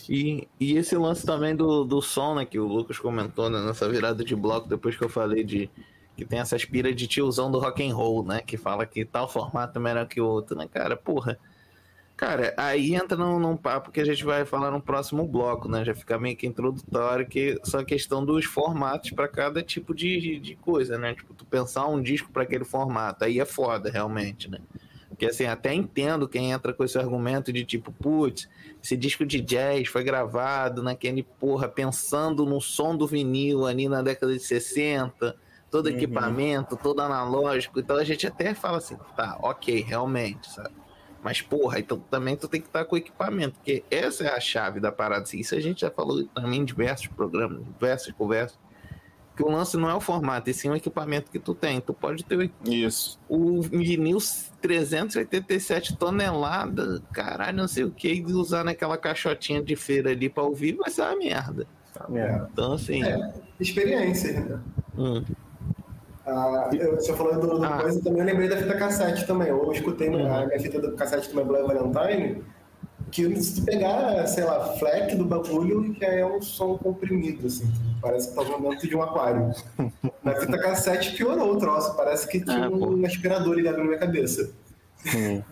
[0.09, 3.89] E, e esse lance também do, do som, né, que o Lucas comentou né, nessa
[3.89, 5.69] virada de bloco, depois que eu falei de
[6.15, 9.29] que tem essa aspira de tiozão do rock and roll, né, que fala que tal
[9.29, 11.37] formato é melhor que o outro, né, cara, porra.
[12.15, 15.85] Cara, aí entra num, num papo que a gente vai falar no próximo bloco, né,
[15.85, 20.39] já fica meio que introdutório, que só a questão dos formatos para cada tipo de,
[20.39, 24.49] de coisa, né, tipo, tu pensar um disco para aquele formato, aí é foda, realmente,
[24.49, 24.59] né.
[25.09, 28.47] Porque assim, até entendo quem entra com esse argumento de tipo, putz,
[28.83, 34.01] esse disco de jazz foi gravado naquele, porra, pensando no som do vinil ali na
[34.01, 35.35] década de 60,
[35.71, 35.95] todo Uhum.
[35.95, 37.79] equipamento, todo analógico.
[37.79, 40.75] Então a gente até fala assim, tá, ok, realmente, sabe?
[41.23, 44.39] Mas, porra, então também tu tem que estar com o equipamento, porque essa é a
[44.39, 45.23] chave da parada.
[45.23, 48.57] Assim, isso a gente já falou também em diversos programas, diversas conversas,
[49.37, 51.79] que o lance não é o formato, e sim o equipamento que tu tem.
[51.79, 53.19] Tu pode ter o Isso.
[53.29, 54.17] o vinil
[54.61, 60.41] 387 toneladas, caralho, não sei o que, e usar naquela caixotinha de feira ali pra
[60.43, 61.67] ouvir, vai ser uma merda.
[61.93, 62.49] Tá merda.
[62.51, 63.03] Então, assim.
[63.03, 63.33] É.
[63.59, 64.59] Experiência, né?
[64.97, 65.23] hum,
[66.25, 67.77] Ah, eu, você falou do, do Ah.
[67.83, 69.47] coisa, também eu lembrei da fita cassete também.
[69.47, 70.33] Eu escutei Uhum.
[70.35, 72.43] a minha fita do cassete do My Blood Valentine,
[73.25, 77.65] que se tu pegar, sei lá, fleck do bagulho, já é um som comprimido, assim.
[78.01, 79.51] Parece que tá dentro de um aquário.
[80.23, 82.89] Na fita cassete piorou o troço, parece que tinha Ah, pô.
[82.89, 84.51] um aspirador ligado na minha cabeça.
[85.03, 85.43] Sim.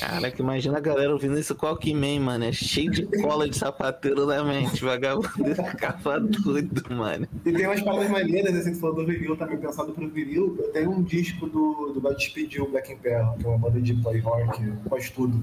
[0.00, 2.44] cara, que imagina a galera ouvindo isso com Walkman, mano.
[2.44, 4.82] É cheio de cola de sapateiro na mente.
[4.82, 5.28] Vagabundo
[5.70, 7.28] ficava doido, mano.
[7.44, 10.56] E tem umas paradas maneiras, assim, tu falou do vinil, também pensado pro vinil.
[10.58, 13.92] Eu tenho um disco do, do Godspeed You, Black Emperor, que é uma banda de
[13.94, 15.42] play rock, faz tudo.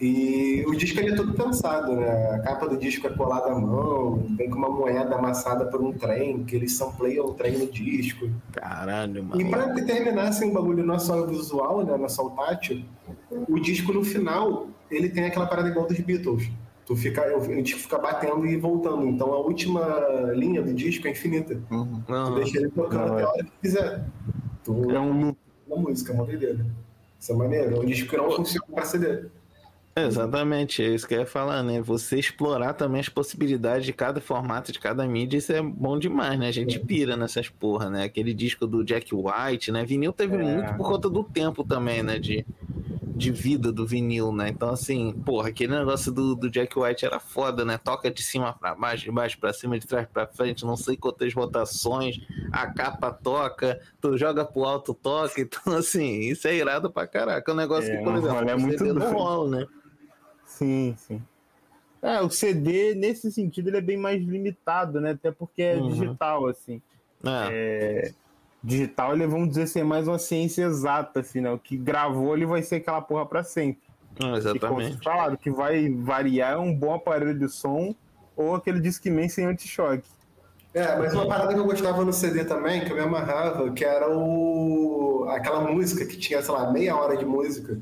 [0.00, 2.30] E o disco ele é todo pensado, né?
[2.34, 5.92] A capa do disco é colada à mão, vem com uma moeda amassada por um
[5.92, 8.30] trem, que eles sampleiam o trem no disco.
[8.52, 9.50] Caralho, E mano.
[9.50, 11.96] pra terminar, assim, o bagulho não é só o visual, né?
[11.96, 12.84] Não é só o tátil,
[13.48, 16.48] o disco no final, ele tem aquela parada igual dos Beatles.
[16.86, 19.04] Tu fica, o disco fica batendo e voltando.
[19.06, 21.60] Então a última linha do disco é infinita.
[21.70, 22.00] Uhum.
[22.06, 23.24] Tu Não, deixa ele tocando Não, até é.
[23.24, 24.04] a hora que quiser.
[24.64, 25.38] Tu É um loop.
[25.68, 26.64] na música, é uma doideira.
[27.20, 27.76] Isso é maneiro.
[27.76, 29.26] É um disco que não funciona pra CD.
[30.06, 31.80] Exatamente, é isso que eu ia falar, né?
[31.80, 36.38] Você explorar também as possibilidades de cada formato, de cada mídia, isso é bom demais,
[36.38, 36.48] né?
[36.48, 38.04] A gente pira nessas porra, né?
[38.04, 39.84] Aquele disco do Jack White, né?
[39.84, 40.38] Vinil teve É.
[40.38, 42.18] muito por conta do tempo também, né?
[42.18, 42.44] De,
[43.16, 44.48] de vida do vinil, né?
[44.48, 47.76] Então, assim, porra, aquele negócio do, do Jack White era foda, né?
[47.76, 50.96] Toca de cima pra baixo, de baixo pra cima, de trás pra frente, não sei
[50.96, 52.20] quantas rotações,
[52.52, 55.40] a capa toca, tu joga pro alto, toca.
[55.40, 57.50] Então, assim, isso é irado pra caraca.
[57.50, 59.66] É um negócio É, que, por exemplo, o muito CD não rola, né?
[60.58, 61.22] Sim, sim.
[62.02, 65.12] É, o CD, nesse sentido, ele é bem mais limitado, né?
[65.12, 65.88] Até porque é Uhum.
[65.88, 66.80] digital, assim.
[67.24, 68.12] É.
[68.62, 71.50] Digital, ele vamos dizer assim, é mais uma ciência exata, assim, né?
[71.50, 73.86] O que gravou, ele vai ser aquela porra pra sempre.
[74.18, 75.04] Não, E como exatamente.
[75.04, 77.94] falaram, o que vai variar é um bom aparelho de som
[78.36, 80.08] ou aquele Discman sem anti-choque.
[80.74, 83.84] É, mas uma parada que eu gostava no CD também, que eu me amarrava, que
[83.84, 85.26] era o...
[85.30, 87.80] aquela música que tinha, sei lá, meia hora de música.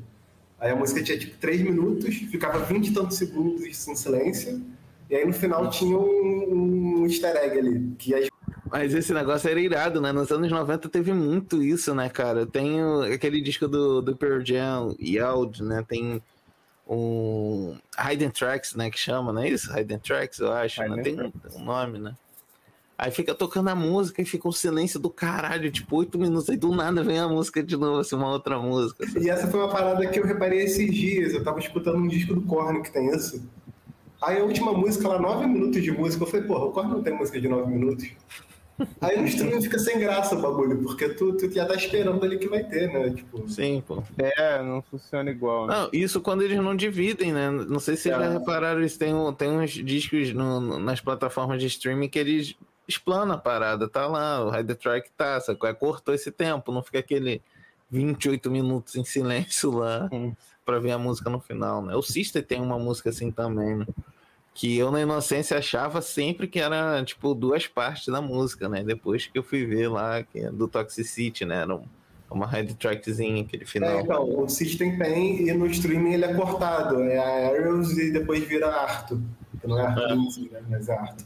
[0.59, 4.61] Aí a música tinha tipo três minutos, ficava vinte e tantos segundos em silêncio,
[5.09, 8.27] e aí no final tinha um, um easter egg ali, que as
[8.71, 10.11] Mas esse negócio era irado, né?
[10.11, 12.45] Nos anos 90 teve muito isso, né, cara?
[12.45, 15.85] Tem o- aquele disco do, do Pearl Jam, Yeld, né?
[15.87, 16.21] Tem
[16.89, 18.89] um Hidden Tracks, né?
[18.89, 19.71] Que chama, não é isso?
[19.77, 20.81] Hidden Tracks, eu acho.
[20.81, 21.03] Né?
[21.03, 22.15] Tem um, um nome, né?
[22.97, 26.57] Aí fica tocando a música e fica um silêncio do caralho, tipo, oito minutos, aí
[26.57, 29.03] do nada vem a música de novo, assim, uma outra música.
[29.05, 29.19] assim.
[29.19, 31.33] E essa foi uma parada que eu reparei esses dias.
[31.33, 33.47] Eu tava escutando um disco do Korn que tem isso.
[34.21, 36.23] Aí a última música, lá, nove minutos de música.
[36.23, 38.09] Eu falei, porra, o Korn não tem música de nove minutos.
[39.01, 42.37] Aí no streaming fica sem graça o bagulho, porque tu, tu já tá esperando ali
[42.39, 43.11] que vai ter, né?
[43.11, 44.03] Tipo, Sim, pô.
[44.17, 45.75] É, não funciona igual, né?
[45.75, 47.49] Não, isso quando eles não dividem, né?
[47.51, 48.19] Não sei se vocês É.
[48.19, 48.97] já repararam isso.
[48.97, 52.55] Tem, um- tem uns discos no- nas plataformas de streaming que eles
[52.87, 53.87] explanam a parada.
[53.87, 55.67] Tá lá, o the Track tá, sacou?
[55.69, 57.41] É, Cortou esse tempo, não fica aquele
[57.89, 60.33] 28 minutos em silêncio lá Hum.
[60.65, 61.95] pra ver a música no final, né?
[61.95, 63.85] O Sister tem uma música assim também, né?
[64.53, 68.83] Que eu, na inocência, achava sempre que era, tipo, duas partes da música, né?
[68.83, 71.61] Depois que eu fui ver lá, que é do Toxicity, né?
[71.61, 71.83] Eram
[72.29, 73.99] Uma head trackzinha, aquele É, final.
[74.01, 77.01] então, o System tem e no streaming ele é cortado.
[77.03, 79.21] É a Aerials e depois vira Arthur.
[79.63, 80.61] Não é Arthur Lindsay, né?
[80.67, 81.25] Mas é Arthur.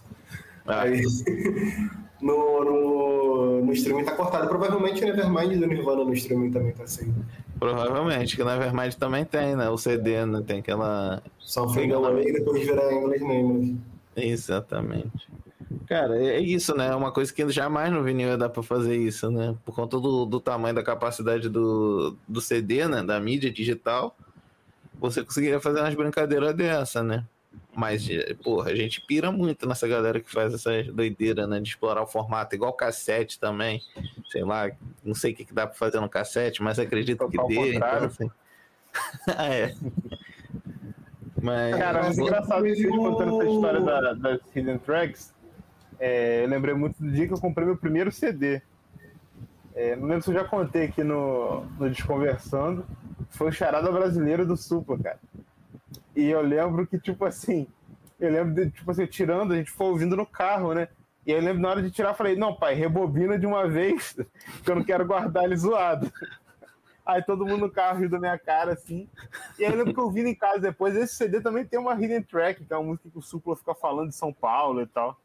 [0.66, 1.02] Ah, Aí,
[2.22, 4.48] no, no, no streaming tá cortado.
[4.48, 7.14] Provavelmente o Nevermind do Nirvana no streaming também tá assim.
[7.60, 9.70] provavelmente, que na Nevermind também tem, né?
[9.70, 10.44] O CD, né?
[10.46, 11.22] Tem aquela.
[11.40, 13.76] Só Fade Away e depois vira English Nameless.
[14.16, 15.30] Exatamente.
[15.88, 16.88] Cara, é isso, né?
[16.88, 19.56] É uma coisa que jamais no vinil ia dar pra fazer isso, né?
[19.66, 23.04] Por conta do, do tamanho da capacidade do, do CD, né?
[23.04, 24.16] Da mídia digital,
[25.00, 27.26] você conseguiria fazer umas brincadeiras dessa, né?
[27.74, 31.60] Mas, eh, porra, a gente pira muito nessa galera que faz essas doideiras, né?
[31.60, 33.82] De explorar o formato, igual cassete também.
[34.30, 34.70] Sei lá,
[35.04, 37.54] não sei o que, que dá pra fazer no cassete, mas acredito que dê.
[37.54, 38.08] Então, contrário.
[38.08, 38.32] assim...
[39.38, 39.74] ah, é.
[41.42, 41.76] Mas.
[41.78, 45.34] Cara, mas Mas engraçado vocês contando essa história da- das Hidden Tracks.
[46.00, 48.62] é, eu lembrei muito do dia que eu comprei meu primeiro CD.
[49.74, 52.86] É, não lembro se eu já contei aqui no, no Desconversando.
[53.30, 55.20] Foi o Charada Brasileiro do Supla, cara.
[56.16, 57.68] E eu lembro que, tipo assim,
[58.20, 60.88] eu lembro de, tipo assim, tirando, a gente foi ouvindo no carro, né?
[61.26, 63.68] E aí eu lembro na hora de tirar, eu falei, não, pai, rebobina de uma
[63.68, 64.16] vez,
[64.64, 66.12] que eu não quero guardar ele zoado.
[67.06, 69.10] Aí todo mundo no carro riu da minha cara, assim.
[69.58, 71.94] E aí eu lembro que eu vi em casa depois, esse CD também tem uma
[71.94, 74.88] hidden track, que é uma música que o Supla fica falando de São Paulo e
[74.88, 75.20] tal.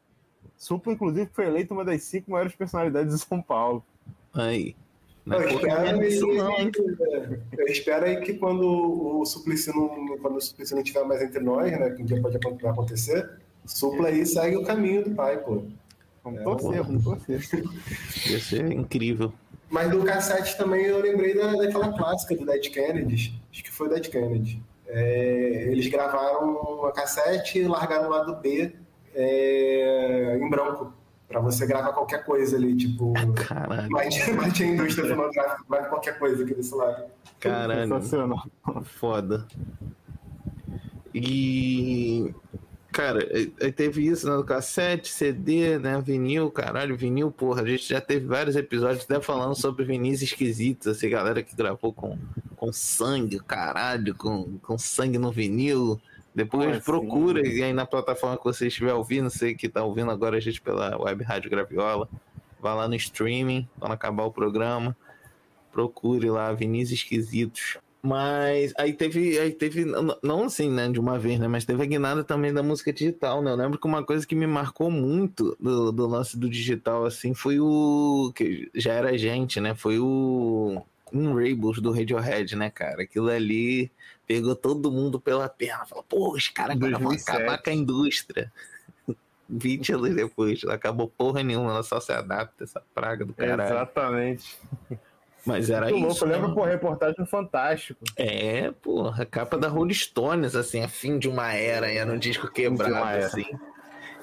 [0.55, 3.85] Supla, inclusive, foi eleito uma das cinco maiores personalidades de São Paulo.
[4.33, 4.75] Aí.
[5.27, 6.57] Não Eu é pouca espero, isso, não,
[7.57, 8.63] eu espero aí que quando
[9.19, 12.21] o Suplicy não, quando o Suplicy não estiver mais entre nós, né, que um dia
[12.21, 13.29] pode acontecer,
[13.65, 15.63] Supla aí segue o caminho do pai, pô.
[16.23, 17.41] Vamos É, torcer, vamos torcer.
[18.31, 19.33] Ia ser incrível.
[19.69, 23.87] Mas do cassete também eu lembrei da, daquela clássica do Dead Kennedys, acho que foi
[23.87, 24.63] o Dead Kennedy.
[24.87, 28.71] É, eles gravaram uma cassete e largaram o lado B
[29.13, 30.93] é, em branco,
[31.27, 33.13] pra você gravar qualquer coisa ali, tipo...
[33.35, 37.05] Caralho, Mas, mas tinha indústria fonográfica, grava qualquer coisa aqui desse lado.
[37.39, 37.87] caralho.
[37.89, 38.47] Sensacional.
[38.83, 39.45] Foda.
[41.13, 42.33] E.
[42.91, 43.19] Cara,
[43.75, 46.01] teve isso né, no cassete, CD, né?
[46.01, 47.61] Vinil, caralho, vinil, porra.
[47.61, 51.93] A gente já teve vários episódios até falando sobre vinis esquisitos, assim, galera que gravou
[51.93, 52.17] com,
[52.55, 55.99] com sangue, caralho, com, com sangue no vinil.
[56.37, 60.11] Depois Ah, procura e aí na plataforma que você estiver ouvindo, sei que tá ouvindo
[60.11, 62.07] agora a gente pela Web Rádio Graviola.
[62.59, 64.95] Vai lá no streaming, quando acabar o programa.
[65.71, 67.79] Procure lá, vinis esquisitos.
[68.03, 71.81] Mas aí teve, aí teve, não- não assim, né, de uma vez, né, mas teve
[71.81, 73.49] a guinada também da música digital, né?
[73.49, 77.33] Eu lembro que uma coisa que me marcou muito do, do lance do digital, assim,
[77.33, 78.31] foi o.
[78.35, 79.73] que já era gente, né?
[79.73, 80.83] Foi o.
[81.11, 83.01] Um Rainbows do Radiohead, né, cara?
[83.01, 83.89] Aquilo ali
[84.27, 85.85] pegou todo mundo pela perna.
[85.85, 87.31] Falou, pô, os caras vão 2007.
[87.31, 88.51] acabar com a indústria.
[89.49, 93.63] 20 anos depois, não acabou porra nenhuma, ela só se adapta, essa praga do caralho.
[93.63, 94.59] Exatamente.
[95.45, 96.07] Mas era Muito isso.
[96.07, 96.25] louco.
[96.25, 96.53] Eu lembro, né?
[96.53, 98.03] pô, reportagem Fantástico.
[98.17, 102.17] É, porra, a capa da Rolling Stones, assim, é fim de uma era, era um
[102.17, 103.45] disco quebrado, assim.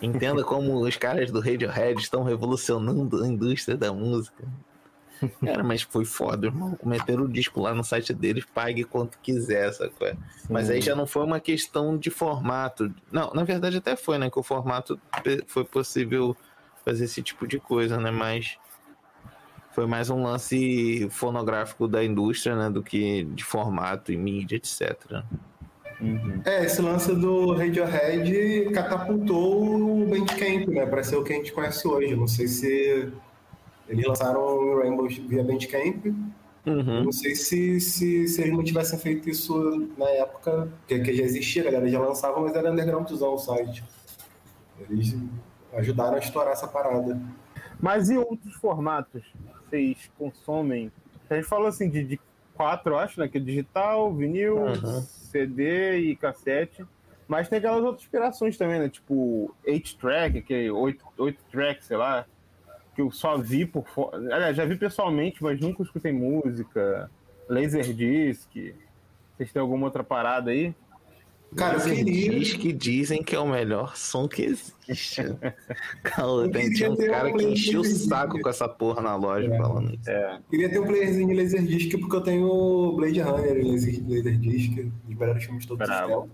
[0.02, 4.44] Entenda como os caras do Radiohead estão revolucionando a indústria da música.
[5.44, 6.78] Cara, mas foi foda, irmão.
[6.84, 10.12] Meteram o disco lá no site deles, pague quanto quiser, sacou?
[10.48, 12.92] Mas aí já não foi uma questão de formato.
[13.10, 14.30] Não, na verdade até foi, né?
[14.30, 14.98] Que o formato
[15.46, 16.36] foi possível
[16.84, 18.10] fazer esse tipo de coisa, né?
[18.10, 18.58] Mas
[19.74, 22.70] foi mais um lance fonográfico da indústria, né?
[22.70, 25.22] Do que de formato e mídia, etc.
[26.44, 30.86] É, esse lance do Radiohead catapultou o Bandcamp, né?
[30.86, 32.14] Pra ser o que a gente conhece hoje.
[32.14, 33.12] Não sei se
[33.88, 36.06] eles lançaram o Rainbow via Bandcamp.
[36.66, 37.04] Uhum.
[37.04, 41.22] Não sei se, se, se eles não tivessem feito isso na época, que, que já
[41.22, 43.84] existia, a galera já lançava, mas era undergroundzão o site.
[44.88, 45.14] Eles
[45.74, 47.20] ajudaram a estourar essa parada.
[47.80, 50.90] Mas e outros formatos que vocês consomem?
[51.28, 52.20] A gente falou assim de, de
[52.54, 53.28] quatro, eu acho, né?
[53.28, 55.02] Que é digital, vinil, Uhum.
[55.02, 56.84] CD e cassete.
[57.26, 58.88] Mas tem aquelas outras inspirações também, né?
[58.88, 62.26] Tipo, 8-track, que é 8, 8 track, sei lá.
[62.94, 64.16] Que eu só vi por fora.
[64.34, 67.10] Aliás, já vi pessoalmente, mas nunca escutei música.
[67.48, 68.50] Laserdisc.
[69.36, 70.74] Vocês têm alguma outra parada aí?
[71.56, 72.30] Cara, eu queria.
[72.38, 75.22] Diz que dizem que é o melhor som que existe.
[76.02, 79.52] Cara, tem, tinha um cara um que encheu o saco com essa porra na loja
[79.52, 79.56] É.
[79.58, 80.10] falando isso.
[80.50, 85.14] Queria ter um playerzinho de Laserdisc, porque eu tenho Blade Runner em Laser- Laserdisc, os
[85.16, 86.12] melhores filmes de todos os Bravo.
[86.22, 86.30] tempos.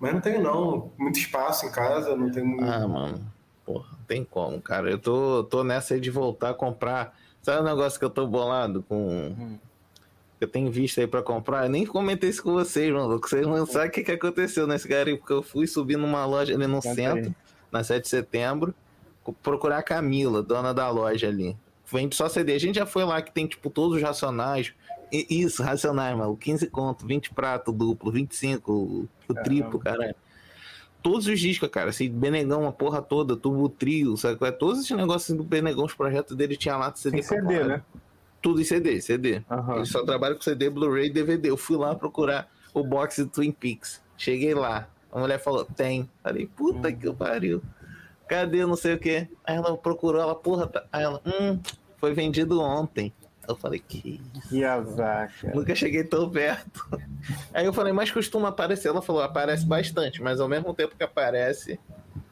[0.00, 0.90] Mas não tenho, não.
[0.98, 2.62] Muito espaço em casa, não tenho.
[2.64, 3.33] Ah, mano.
[3.64, 4.90] Porra, não tem como, cara.
[4.90, 7.16] Eu tô, tô nessa aí de voltar a comprar.
[7.42, 9.34] Sabe o negócio que eu tô bolado com.
[10.38, 11.64] que Eu tenho visto aí pra comprar.
[11.64, 13.20] Eu nem comentei isso com vocês, mano.
[13.20, 15.20] que Vocês não sabem o que, que aconteceu nesse garimpo.
[15.20, 17.34] Porque eu fui subir numa loja ali no centro, aí.
[17.72, 18.74] na 7 de setembro,
[19.42, 21.56] procurar a Camila, dona da loja ali.
[21.90, 22.54] vende só CD.
[22.54, 24.74] A gente já foi lá que tem, tipo, todos os racionais.
[25.12, 26.36] I- Isso, racionais, mano.
[26.36, 30.14] 15 conto, 20 prato duplo, 25, o o triplo, caralho.
[31.04, 34.38] Todos os discos, cara, assim, Benegão, a porra toda, Turbo Trio, sabe?
[34.40, 34.50] é?
[34.50, 37.18] Todos esses negócios do Benegão, os projetos dele tinha lá de CD.
[37.18, 37.82] Pra CD, né?
[38.40, 39.42] Tudo em CD, CD.
[39.50, 39.76] Aham.
[39.76, 41.50] Ele só trabalha com CD, Blu-ray e DVD.
[41.50, 44.00] Eu fui lá procurar o box do Twin Peaks.
[44.16, 44.88] Cheguei lá.
[45.12, 46.08] A mulher falou, tem.
[46.22, 47.60] Falei, puta que pariu.
[48.26, 49.28] Cadê não sei o quê?
[49.44, 50.86] Aí ela procurou, ela, porra, tá.
[50.90, 51.60] Aí ela, hum,
[51.98, 53.12] foi vendido ontem.
[53.48, 54.48] Eu falei, que isso?
[54.48, 55.54] Que azar, cara.
[55.54, 56.88] Nunca cheguei tão perto.
[57.52, 58.88] Aí eu falei, mas costuma aparecer.
[58.88, 61.78] Ela falou, aparece bastante, mas ao mesmo tempo que aparece.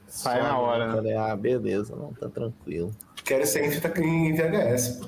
[0.07, 0.95] Sai na hora, Eu né?
[0.95, 2.91] falei, ah, beleza, não, tá tranquilo.
[3.25, 4.99] Quero ser em VHS.
[5.01, 5.07] pô.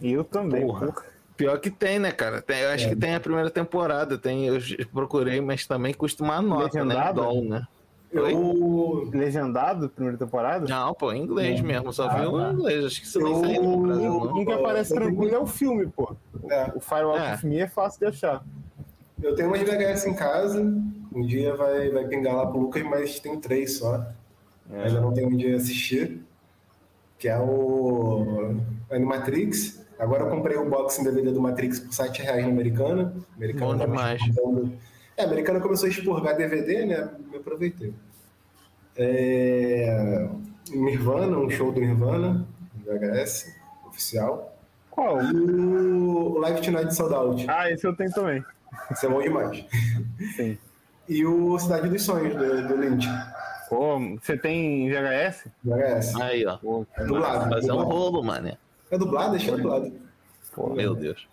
[0.00, 0.62] E eu também.
[0.66, 0.86] Porra.
[0.92, 1.02] pô.
[1.36, 2.40] Pior que tem, né, cara?
[2.40, 2.88] Tem- eu acho É.
[2.90, 4.16] que tem a primeira temporada.
[4.16, 4.58] Tem, eu
[4.92, 6.94] procurei, mas também costuma a nota, né?
[6.94, 7.22] Legendado?
[7.22, 7.66] Dom, né?
[8.14, 10.66] Eu, Legendado, primeira temporada?
[10.68, 11.92] Não, pô, em inglês mesmo.
[11.92, 12.52] Só vi o tá.
[12.52, 12.84] inglês.
[12.84, 14.36] Acho que isso nem Eu- saiu no Brasil, não.
[14.36, 16.16] Um que aparece Eu tenho- tranquilo é o filme, pô.
[16.50, 17.34] é, O Firewall É.
[17.34, 18.44] of Me é fácil de achar.
[19.22, 20.60] eu tenho umas VHS em casa.
[21.14, 24.04] Um dia vai, vai pingar lá pro Lucas, mas tem três só.
[24.72, 26.20] Ainda não tenho onde assistir.
[27.18, 28.56] Que é o
[28.90, 29.82] Animatrix.
[29.98, 33.14] Agora eu comprei o box em DVD do Matrix por 7 reais na Americana.
[33.36, 34.20] Americana Bom tava demais.
[35.16, 37.10] É, a Americana começou a expurgar DVD, né?
[37.30, 37.94] Me aproveitei.
[38.96, 40.28] É...
[40.70, 42.46] Nirvana, um show do Nirvana,
[42.84, 43.54] VHS,
[43.86, 44.56] oficial.
[44.90, 45.20] Qual?
[45.22, 47.46] E o Live Tonight Sold Out.
[47.48, 48.44] Ah, esse eu tenho também.
[48.90, 49.64] Isso é bom demais.
[50.36, 50.58] Sim.
[51.08, 53.06] E o Cidade dos Sonhos, do, do Lynch,
[53.68, 55.46] Pô, você tem VHS?
[55.64, 56.14] VHS.
[56.20, 56.56] Aí, ó.
[56.58, 57.50] Pô, É dublado.
[57.50, 57.90] Fazer um dublado.
[57.90, 58.56] rolo, mano.
[58.90, 59.30] É dublado?
[59.32, 59.92] Deixa dublado.
[60.54, 60.70] pô.
[60.70, 61.26] Meu Deus.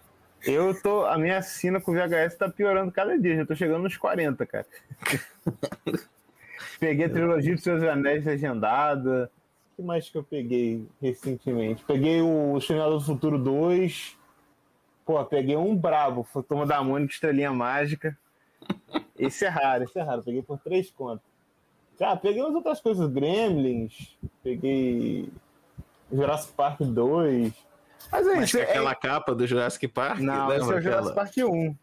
[0.46, 1.06] Eu tô.
[1.06, 3.36] A minha assina com VHS tá piorando cada dia.
[3.36, 4.66] Já tô chegando nos 40, cara.
[6.80, 9.32] peguei a trilogia dos Seus Anéis legendada.
[9.72, 11.84] O que mais que eu peguei recentemente?
[11.86, 14.18] Peguei o Exterminador do Futuro 2.
[15.06, 16.24] Pô, peguei um brabo.
[16.24, 18.18] Foi Toma da Mônica, Estrelinha Mágica.
[19.18, 20.24] Esse é raro, esse é raro.
[20.24, 21.26] Peguei por três contas.
[22.00, 23.12] Ah, peguei umas outras coisas.
[23.12, 24.18] Gremlins.
[24.44, 25.30] Peguei
[26.12, 27.54] Jurassic Park 2.
[28.12, 28.58] Mas é Mas isso.
[28.58, 31.16] que é- aquela capa do Jurassic Park, Não, esse é o Jurassic?
[31.16, 31.76] Park 1.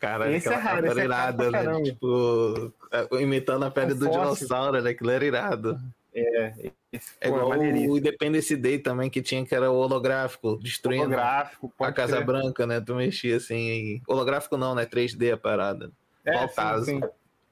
[0.00, 1.82] Cara, Esse é raro, capa esse era é irada, né?
[1.82, 4.20] Tipo, é, imitando a pele Um do fóssil.
[4.22, 4.90] dinossauro, né?
[4.90, 5.80] Aquilo era irado.
[6.14, 6.52] É,
[6.92, 11.04] esse, É pô, igual o Independence Day também, que tinha, que era o holográfico, destruindo
[11.06, 12.26] Holográfico, a Casa crer.
[12.26, 12.80] Branca, né?
[12.80, 14.00] Tu mexia assim.
[14.06, 14.84] Holográfico não, né?
[14.84, 15.90] 3D a parada.
[16.24, 16.84] É, Igual sim, Tazo.
[16.84, 17.00] sim.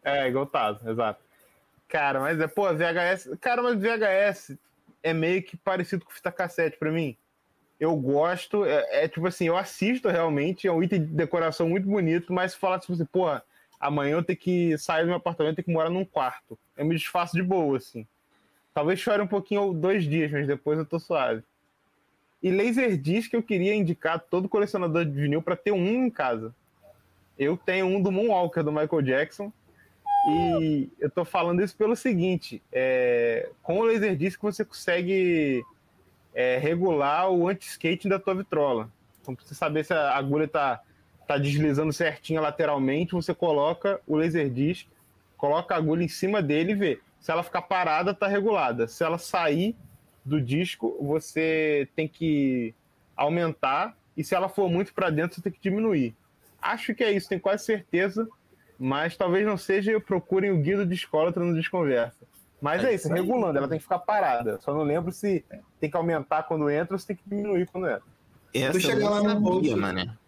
[0.05, 1.21] É, igual Tazo, exato.
[1.89, 3.31] Cara, mas é, pô, VHS.
[3.41, 4.57] Cara, mas VHS
[5.03, 7.17] é meio que parecido com fita cassete pra mim.
[7.83, 11.85] Eu gosto, é, é tipo assim, eu assisto realmente, é um item de decoração muito
[11.85, 13.27] bonito, mas se falar tipo assim, pô,
[13.81, 16.57] amanhã eu tenho que sair do meu apartamento, tenho que morar num quarto.
[16.77, 18.07] Eu me desfaço de boa, assim.
[18.73, 21.43] Talvez chore um pouquinho ou dois dias, mas depois eu tô suave.
[22.41, 26.55] E Laserdisc eu queria indicar todo colecionador de vinil para ter um em casa.
[27.37, 29.53] Eu tenho um do Moonwalker do Michael Jackson.
[30.29, 35.65] E eu tô falando isso pelo seguinte: é, com o Laserdisc você consegue
[36.35, 38.89] é, regular o anti-skating da tua vitrola.
[39.21, 40.81] Então, pra você saber se a agulha tá,
[41.27, 44.87] tá deslizando certinho lateralmente, você coloca o Laserdisc,
[45.37, 47.01] coloca a agulha em cima dele e vê.
[47.21, 48.89] Se ela ficar parada, tá regulada.
[48.89, 49.77] Se ela sair
[50.25, 52.75] do disco, você tem que
[53.17, 53.97] aumentar.
[54.17, 56.15] E se ela for muito para dentro, você tem que diminuir.
[56.61, 58.29] Acho que é isso, tenho quase certeza.
[58.79, 62.22] Mas talvez não seja, procurem o guia do Discólatra no Desconversa.
[62.63, 64.57] Mas É é, isso, isso regulando, ela tem que ficar parada.
[64.61, 65.45] Só não lembro se
[65.81, 68.05] tem que aumentar quando entra ou se tem que diminuir quando entra.
[68.55, 69.75] Essa chegar eu lá não no post.
[69.75, 70.19] mano.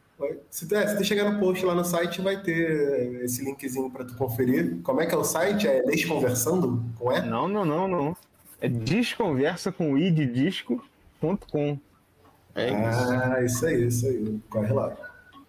[0.51, 3.89] Se tu, é, se tu chegar no post lá no site, vai ter esse linkzinho
[3.89, 4.81] pra tu conferir.
[4.83, 5.69] Como é que é o site?
[5.69, 6.85] É Desconversando?
[6.99, 7.21] Com E?
[7.21, 8.17] Não, não, não, não.
[8.61, 11.79] É desconversa com i de disco.com.
[12.57, 13.13] É isso.
[13.13, 14.41] Ah, isso aí, isso aí.
[14.49, 14.97] Corre lá.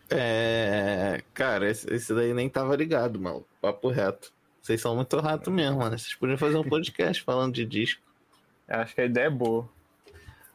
[0.10, 1.24] É.
[1.34, 3.44] Cara, esse, esse daí nem tava ligado, mano.
[3.60, 4.35] Papo reto.
[4.66, 5.96] Vocês são muito rato mesmo, mano.
[5.96, 8.02] Vocês podiam fazer um podcast falando de disco.
[8.68, 9.70] Acho que a ideia é boa.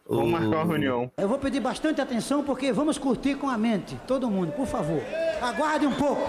[0.04, 1.12] Vamos marcar uma reunião.
[1.16, 3.96] Eu vou pedir bastante atenção porque vamos curtir com a mente.
[4.08, 5.00] Todo mundo, por favor.
[5.40, 6.28] Aguarde um pouco.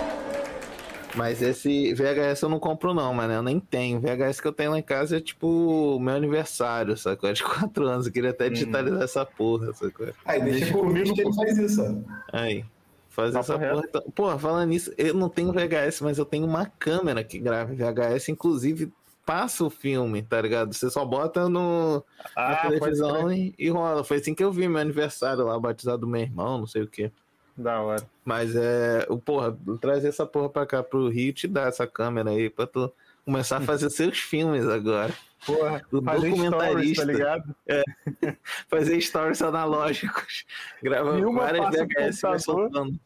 [1.16, 3.34] Mas esse VHS eu não compro, não, mano.
[3.34, 4.00] Eu nem tenho.
[4.00, 7.32] VHS que eu tenho lá em casa é tipo meu aniversário, sacou?
[7.32, 8.06] É de 4 anos.
[8.06, 10.08] Eu queria até digitalizar essa porra, sacou?
[10.24, 12.38] Aí, deixa, Deixa comigo comigo, que ele faz isso, ó.
[12.38, 12.64] Aí.
[13.12, 13.84] Fazer essa porra.
[14.16, 18.30] Porra, falando nisso, eu não tenho VHS, mas eu tenho uma câmera que grava VHS,
[18.30, 18.92] inclusive
[19.26, 20.74] passa o filme, tá ligado?
[20.74, 22.04] Você só bota no,
[22.36, 24.04] na Ah, pode televisão e, e rola.
[24.04, 26.88] Foi assim que eu vi meu aniversário lá, batizado do meu irmão, não sei o
[26.88, 27.12] quê.
[27.56, 28.04] Da hora.
[28.24, 29.06] Mas é.
[29.10, 32.66] O porra, trazer essa porra pra cá pro Rio te dá essa câmera aí pra
[32.66, 32.92] tu
[33.26, 35.14] começar a fazer seus filmes agora.
[35.46, 37.06] Porra, do fazer stories, documentarista.
[37.06, 37.56] tá ligado?
[38.70, 40.46] Fazer stories analógicos.
[40.84, 43.00] Grava Filma, várias VHS e soltando.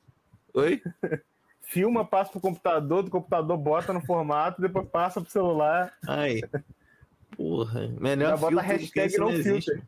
[0.53, 0.81] Oi?
[1.61, 6.43] Filma, passa pro computador, do computador bota no formato, depois passa pro celular, Aí.
[7.35, 9.83] Porra, melhor já bota hashtag no filter.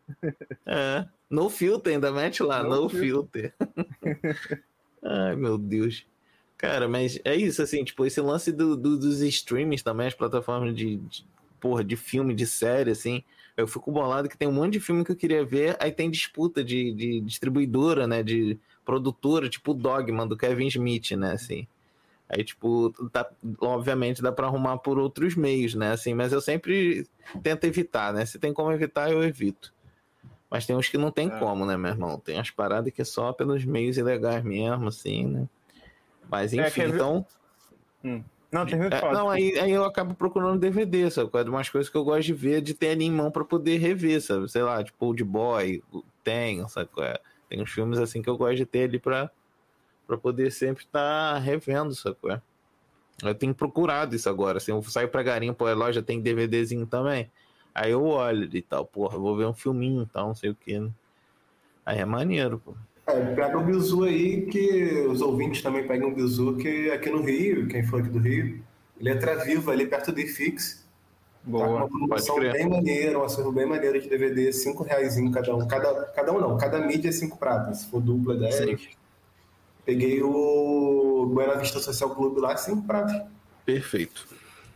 [0.66, 1.06] É.
[1.30, 3.54] No filter, ainda mete lá, no, No filter.
[5.04, 6.06] Ai, meu Deus.
[6.58, 10.76] Cara, mas é isso, assim, tipo, esse lance do, do- dos streamings também, as plataformas
[10.76, 11.26] de, de,
[11.60, 13.24] porra, de filme, de série, assim,
[13.55, 16.10] eu fico bolado que tem um monte de filme que eu queria ver, aí tem
[16.12, 21.68] disputa de, de distribuidora, né, de produtora, tipo o Dogma, do Kevin Smith, né, assim.
[22.30, 23.30] Aí, tipo, dá-
[23.60, 27.08] obviamente dá pra arrumar por outros meios, né, assim, mas eu sempre
[27.41, 29.74] tento evitar, né, se tem como evitar, eu evito.
[30.49, 31.32] Mas tem uns que não tem É.
[31.32, 32.18] como, né, meu irmão?
[32.20, 35.49] Tem umas paradas que é só pelos meios ilegais mesmo, assim, né?
[36.30, 37.26] Mas É, enfim, ver- então.
[38.52, 41.30] Não, termina de É, não, aí, aí eu acabo procurando DVD, sabe?
[41.30, 43.78] Quais umas coisas que eu gosto de ver, de ter ali em mão pra poder
[43.78, 44.50] rever, sabe?
[44.50, 45.84] Sei lá, tipo Old Boy,
[46.24, 46.89] tem, sabe?
[47.00, 47.20] é?
[47.50, 49.30] Tem uns filmes assim que eu gosto de ter ali pra,
[50.06, 52.18] pra poder sempre estar revendo, sabe?
[52.30, 52.41] é?
[53.24, 57.30] Eu tenho procurado isso agora, assim, eu saio pra garimpo, a loja tem DVDzinho também.
[57.74, 60.56] Aí eu olho e tal, porra, vou ver um filminho e tal, não sei o
[60.56, 60.91] que, né?
[61.86, 62.76] Aí é maneiro, pô.
[63.08, 67.22] É, pega o bizu aí, que os ouvintes também pegam o bizu, que aqui no
[67.22, 68.62] Rio, quem for aqui do Rio,
[68.99, 70.86] Letra Viva, ali perto do IFIX.
[71.47, 71.68] Tá com Boa.
[71.68, 72.51] uma promoção crer.
[72.51, 75.66] bem maneira, um acervo bem maneiro de DVD, 5 reais cada um.
[75.66, 77.80] Cada, cada um não, cada mídia é 5 pratas.
[77.80, 78.55] Se for dupla, 10.
[78.55, 78.78] Sim.
[79.86, 83.22] Peguei o Buena Vista Social Clube lá, 5 pratas.
[83.66, 84.28] Perfeito.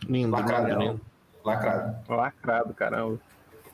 [0.08, 1.02] Lindo, Lacrado, lindo.
[1.44, 1.98] Lacrado.
[2.08, 3.20] Lacrado, caramba.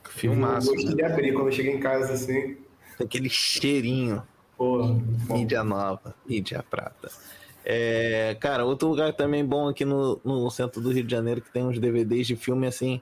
[0.09, 0.69] Filmaço.
[0.71, 2.57] Eu gostei de abrir quando eu cheguei em casa assim.
[2.99, 4.23] Aquele cheirinho.
[4.57, 4.95] Porra.
[5.29, 7.11] Mídia nova, mídia prata.
[7.63, 11.51] É, cara, outro lugar também bom aqui no, no centro do Rio de Janeiro que
[11.51, 13.01] tem uns DVDs de filme assim,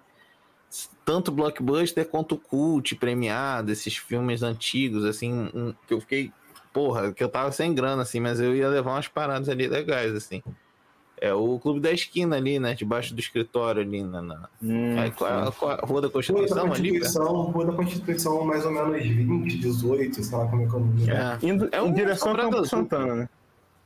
[1.06, 6.32] tanto blockbuster quanto cult premiado, esses filmes antigos, assim, um- que eu fiquei,
[6.74, 10.14] porra, que eu tava sem grana, assim, mas eu ia levar umas paradas ali legais,
[10.14, 10.42] assim.
[11.22, 12.74] É o Clube da Esquina ali, né?
[12.74, 15.86] Debaixo do escritório ali na, na Hum, aí, qual, é a- é a Rua da
[15.86, 16.90] Rua da Constituição ali.
[16.90, 20.78] Constituição, Rua da Constituição, mais ou menos 20, 18, sei lá como é que é
[20.78, 21.12] o número.
[21.12, 21.38] É.
[21.42, 22.66] Indo É em um direção a Campo.
[22.66, 23.30] Santana, né?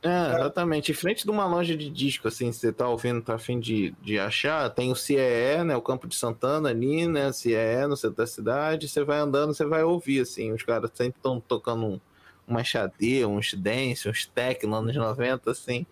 [0.02, 0.90] É, exatamente.
[0.90, 3.94] Em frente de uma loja de disco, assim, se você tá ouvindo, tá afim de,
[4.02, 5.76] de achar, tem o CEE, né?
[5.76, 7.30] O Campo de Santana ali, né?
[7.32, 8.88] CEE no centro da cidade.
[8.88, 10.52] Você vai andando, você vai ouvir, assim.
[10.52, 12.00] Os caras sempre estão tocando um,
[12.48, 15.86] uma xadê, uns dance, uns tech nos anos 90, assim.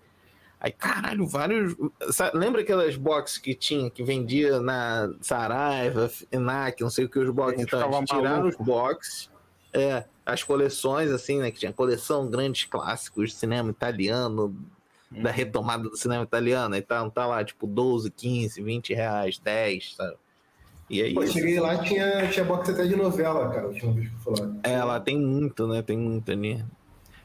[0.60, 1.76] Aí, caralho, vários.
[2.10, 7.18] Sa- Lembra aquelas boxes que tinha, que vendia na Saraiva, Enac, não sei o que,
[7.18, 7.62] os boxes?
[7.62, 8.64] Então, eles tiraram os maluco.
[8.64, 9.30] boxes.
[9.72, 11.50] É, as coleções, assim, né?
[11.50, 14.56] Que tinha coleção grandes clássicos de cinema italiano,
[15.10, 19.94] da retomada do cinema italiano, e tá, tá lá, tipo, 12, 15, 20 reais, 10,
[19.94, 20.16] sabe?
[20.90, 24.08] E aí, Pô, cheguei lá, tinha, tinha box até de novela, cara, a última vez
[24.08, 24.52] que eu fui lá.
[24.62, 25.82] é, lá tem muito, né?
[25.82, 26.64] Tem muito ali.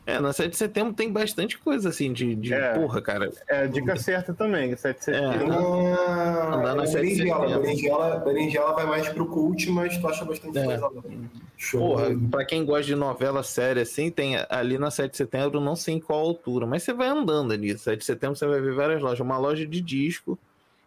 [0.05, 2.73] É, na 7 de setembro tem bastante coisa, assim, de, de É.
[2.73, 3.31] porra, cara.
[3.47, 5.31] É a dica certa também, 7 de É.
[5.31, 5.53] setembro.
[5.53, 7.61] Ah, Andar na é sete de berinjela, setembro.
[7.61, 10.65] berinjela, berinjela vai mais pro cult, mas tu acha bastante É.
[10.65, 11.01] coisa lá.
[11.55, 11.79] Show.
[11.95, 15.75] Porra, pra quem gosta de novela séria, assim, tem ali na 7 de setembro, não
[15.75, 17.77] sei em qual altura, mas você vai andando ali.
[17.77, 19.21] 7 de setembro você vai ver várias lojas.
[19.21, 20.37] Uma loja de disco.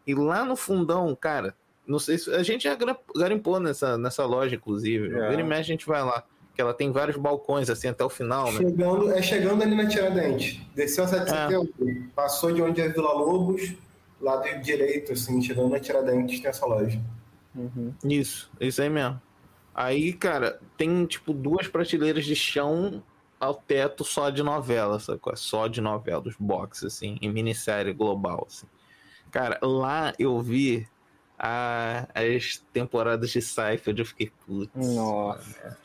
[0.06, 1.54] E lá no fundão, cara,
[1.86, 2.30] não sei se.
[2.34, 2.76] A gente já
[3.16, 5.06] garimpou nessa, nessa loja, inclusive.
[5.18, 5.30] É.
[5.30, 6.22] Vira e mexe, a gente vai lá.
[6.56, 8.60] Que ela tem vários balcões, assim, até o final, né?
[8.60, 10.58] Chegando, é chegando ali na Tiradentes.
[10.74, 12.02] Desceu a 7 de É.
[12.14, 13.74] passou de onde é Vila Lobos,
[14.18, 16.98] lado direito, assim, chegando na Tiradentes, tem essa loja.
[18.02, 19.20] Isso, isso aí mesmo.
[19.74, 23.02] Aí, cara, tem tipo duas prateleiras de chão
[23.38, 25.18] ao teto só de novela, sabe?
[25.18, 25.36] qual é?
[25.36, 28.66] Só de novela, dos boxes, assim, em minissérie global, assim.
[29.30, 30.88] Cara, lá eu vi
[31.38, 34.70] a- as temporadas de Seinfeld, eu fiquei, putz.
[34.96, 35.78] Nossa.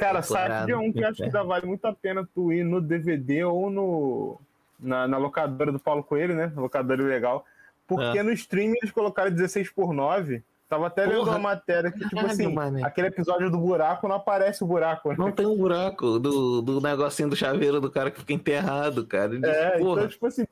[0.00, 1.30] Cara, é um que eu acho que é.
[1.30, 4.40] dá, vale muito a pena tu ir no DVD ou no
[4.78, 6.50] na, na locadora do Paulo Coelho, né?
[6.56, 7.44] Locadora legal.
[7.86, 8.22] Porque É.
[8.22, 10.42] no streaming eles colocaram 16 por 9.
[10.68, 12.84] Tava até lendo Porra, uma matéria que, tipo caralho, assim, mané.
[12.84, 15.08] aquele episódio do buraco não aparece o buraco.
[15.08, 15.16] Né?
[15.18, 19.34] Não tem um buraco do, do negocinho do chaveiro do cara que fica enterrado, cara.
[19.34, 20.46] Ele É, porra, então, tipo assim,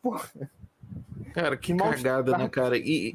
[1.33, 2.77] Cara, que Que cagada, né, cara?
[2.77, 3.15] E,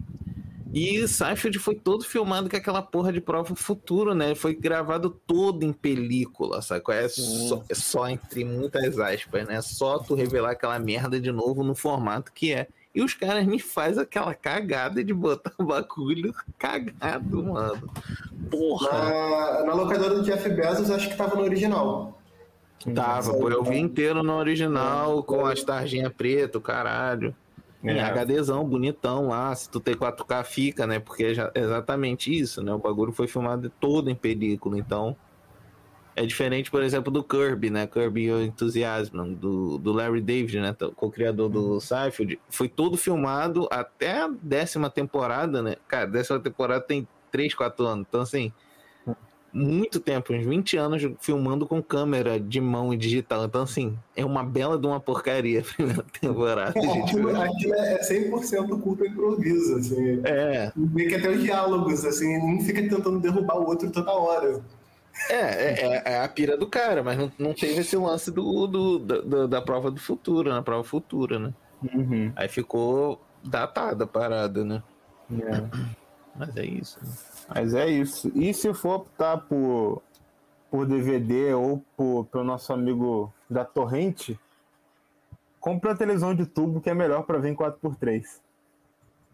[0.73, 4.33] e Seinfeld foi todo filmado com aquela porra de prova futuro, né?
[4.33, 6.81] Foi gravado todo em película, sabe?
[6.89, 9.61] É só, é só entre muitas aspas, né?
[9.61, 12.67] Só tu revelar aquela merda de novo no formato que é.
[12.95, 17.91] E os caras me fazem aquela cagada de botar o bagulho cagado, mano.
[18.49, 18.89] Porra.
[18.91, 22.19] Na, na locadora do Jeff Bezos, acho que tava no original.
[22.95, 27.35] Tava, pô, eu vi inteiro no original, com as tarjinhas pretas, o caralho.
[27.83, 27.99] É.
[28.01, 29.53] HDzão, bonitão lá.
[29.55, 30.99] Se tu tem 4K, fica, né?
[30.99, 32.73] Porque é já- exatamente isso, né?
[32.73, 35.15] O bagulho foi filmado todo em película, então.
[36.15, 37.87] É diferente, por exemplo, do Kirby, né?
[37.87, 40.75] Kirby e o Enthusiasm, do, do Larry David, né?
[40.95, 42.39] Co-criador do Seinfeld.
[42.49, 45.75] Foi todo filmado até a décima temporada, né?
[45.87, 48.05] Cara, décima temporada tem 3, 4 anos.
[48.07, 48.53] Então, assim,
[49.53, 53.45] muito tempo, uns 20 anos filmando com câmera de mão e digital.
[53.45, 57.01] Então, assim, é uma bela de uma porcaria a primeira temporada, gente.
[57.11, 60.21] Aquilo, aquilo é 100% culpa improviso, assim.
[60.25, 64.59] É, Vê que até os diálogos, assim, um fica tentando derrubar o outro toda hora.
[65.29, 68.65] É, é, é- é a pira do cara, mas não, não teve esse lance do,
[68.65, 70.59] do- da- da, prova do futuro, né?
[70.63, 71.53] Prova futura, né?
[71.93, 72.31] Uhum.
[72.35, 74.81] Aí ficou datada a parada, né?
[75.31, 75.63] É.
[76.35, 76.97] Mas é isso.
[77.03, 77.11] né?
[77.47, 78.31] Mas é isso.
[78.35, 80.01] E se for optar por,
[80.69, 84.39] por DVD ou por, pelo nosso amigo da Torrente,
[85.59, 88.23] compre a televisão de tubo que é melhor para ver em 4x3.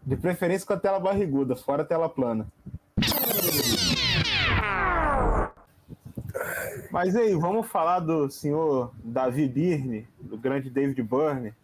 [0.02, 2.46] De preferência com a tela barriguda, fora a tela plana.
[6.90, 11.54] Mas aí, vamos falar do senhor Davi Birne, do grande David Byrne.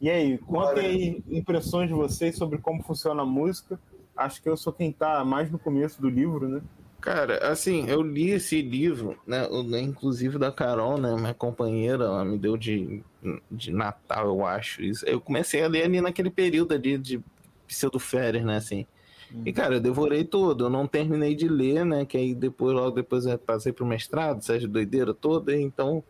[0.00, 3.78] E aí, contem aí impressões de vocês sobre como funciona a música.
[4.16, 6.62] Acho que eu sou quem tá mais no começo do livro, né?
[7.00, 9.46] Cara, assim, eu li esse livro, né?
[9.68, 11.14] né, Inclusive da Carol, né?
[11.14, 13.02] Minha companheira, ela me deu de,
[13.50, 14.82] de Natal, eu acho.
[14.82, 15.06] Isso.
[15.06, 17.22] Eu comecei a ler ali naquele período ali de
[17.66, 18.56] pseudo-férias, né?
[18.56, 18.86] Assim.
[19.44, 20.64] E, cara, eu devorei todo.
[20.64, 22.04] Eu não terminei de ler, né?
[22.04, 25.54] Que aí depois, logo depois, eu passei pro mestrado, essa doideira toda.
[25.54, 26.02] Então.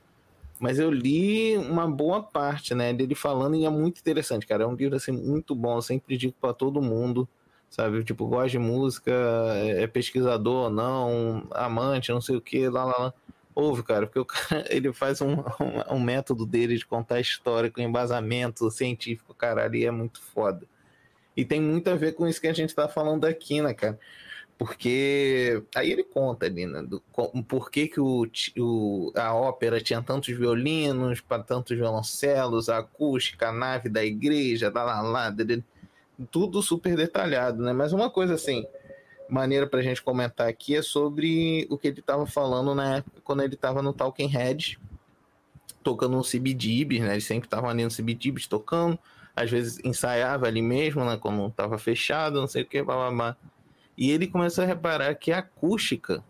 [0.59, 2.95] Mas eu li uma boa parte, né?
[2.95, 4.65] Dele falando e é muito interessante, cara.
[4.65, 5.77] É um livro, assim, muito bom.
[5.77, 7.29] Eu sempre digo pra todo mundo,
[7.71, 8.05] sabe?
[8.05, 9.11] Tipo, gosta de música,
[9.57, 13.15] é é pesquisador ou não, amante, não sei o que, lá, lá, lá.
[13.55, 17.71] Ouve, cara, porque o cara, ele faz um, um, um método dele de contar história
[17.71, 20.67] com embasamento científico, caralho, e é muito foda.
[21.37, 23.99] E tem muito a ver com isso que a gente tá falando aqui, né, cara?
[24.59, 26.83] Porque aí ele conta ali, né?
[26.83, 27.03] Do,
[27.47, 28.27] por que, que o,
[28.59, 34.73] o- a ópera tinha tantos violinos, para tantos violoncelos, a acústica, a nave da igreja,
[34.75, 35.31] lá, lá, lá,
[36.31, 37.73] tudo super detalhado, né?
[37.73, 38.67] Mas uma coisa assim,
[39.29, 43.43] maneira pra gente comentar aqui é sobre o que ele tava falando na época, quando
[43.43, 44.79] ele tava no Talking Head,
[45.83, 47.13] tocando um CBGBs, né?
[47.13, 48.99] Ele sempre tava ali no CBGBs tocando,
[49.35, 51.17] às vezes ensaiava ali mesmo, né?
[51.17, 53.37] Quando tava fechado, não sei o que, blá.
[53.97, 56.25] E ele começou a reparar que a acústica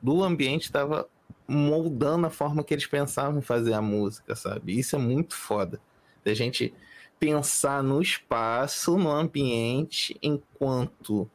[0.00, 1.08] do ambiente estava
[1.46, 4.78] moldando a forma que eles pensavam em fazer a música, sabe?
[4.78, 5.80] Isso é muito foda.
[6.24, 6.72] Da gente
[7.20, 11.30] pensar no espaço, no ambiente, enquanto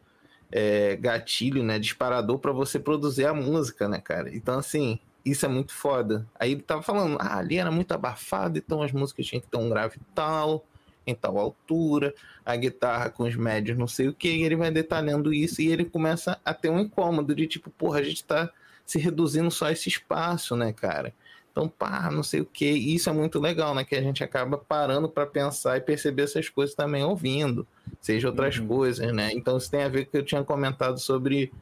[0.52, 1.78] é, gatilho, né?
[1.78, 4.36] Disparador para você produzir a música, né, cara?
[4.36, 6.28] Então, assim, isso é muito foda.
[6.40, 9.58] Aí ele tava falando, ah, ali era muito abafado, então as músicas tinham que ter
[9.58, 10.66] um grave tal,
[11.06, 12.14] em tal altura,
[12.44, 15.68] a guitarra com os médios, não sei o que, e ele vai detalhando isso e
[15.72, 18.50] ele começa a ter um incômodo de tipo, porra, a gente tá
[18.86, 21.14] se reduzindo só a esse espaço, né, cara?
[21.56, 23.86] Então, pá, não sei o que, e isso é muito legal, né?
[23.86, 27.66] Que a gente acaba parando para pensar e perceber essas coisas também ouvindo,
[28.02, 29.32] seja outras coisas, né?
[29.32, 31.54] Então, isso tem a ver com o que eu tinha comentado sobre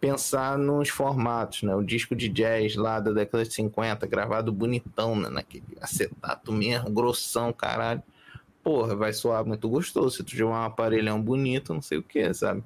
[0.00, 1.74] pensar nos formatos, né?
[1.76, 5.28] O disco de jazz lá da década de 50, gravado bonitão, né?
[5.28, 8.02] Naquele acetato mesmo, grossão, caralho
[8.62, 12.32] porra, vai soar muito gostoso se tu tiver um aparelhão bonito, não sei o que,
[12.32, 12.62] sabe?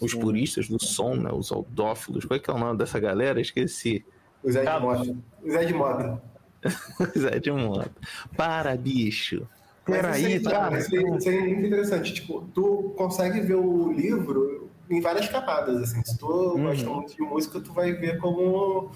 [0.00, 1.30] Os puristas do som, né?
[1.32, 3.40] Os audófilos, qual é que é o nome dessa galera?
[3.40, 4.04] Esqueci.
[4.42, 4.80] O Zé de Tá.
[4.80, 5.16] Mota.
[5.42, 6.22] O Zé de Mota.
[7.18, 7.90] Zé de Moto.
[8.36, 9.46] Para, bicho.
[9.84, 10.78] Peraí, isso aí, cara.
[10.78, 12.14] Isso, isso é muito interessante.
[12.14, 16.02] Tipo, tu consegue ver o livro em várias camadas, assim.
[16.04, 18.90] Se tu gosta muito de música, tu vai ver como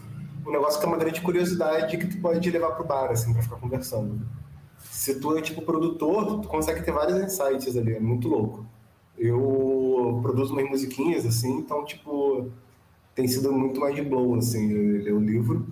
[0.47, 3.43] um negócio que é uma grande curiosidade que tu pode levar pro bar, assim, pra
[3.43, 4.21] ficar conversando.
[4.79, 7.95] Se tu é, tipo, produtor, tu consegue ter vários insights ali.
[7.95, 8.67] É muito louco.
[9.17, 12.51] Eu produzo umas musiquinhas, assim, então, tipo,
[13.15, 15.67] tem sido muito mais de blow, assim, ler o livro.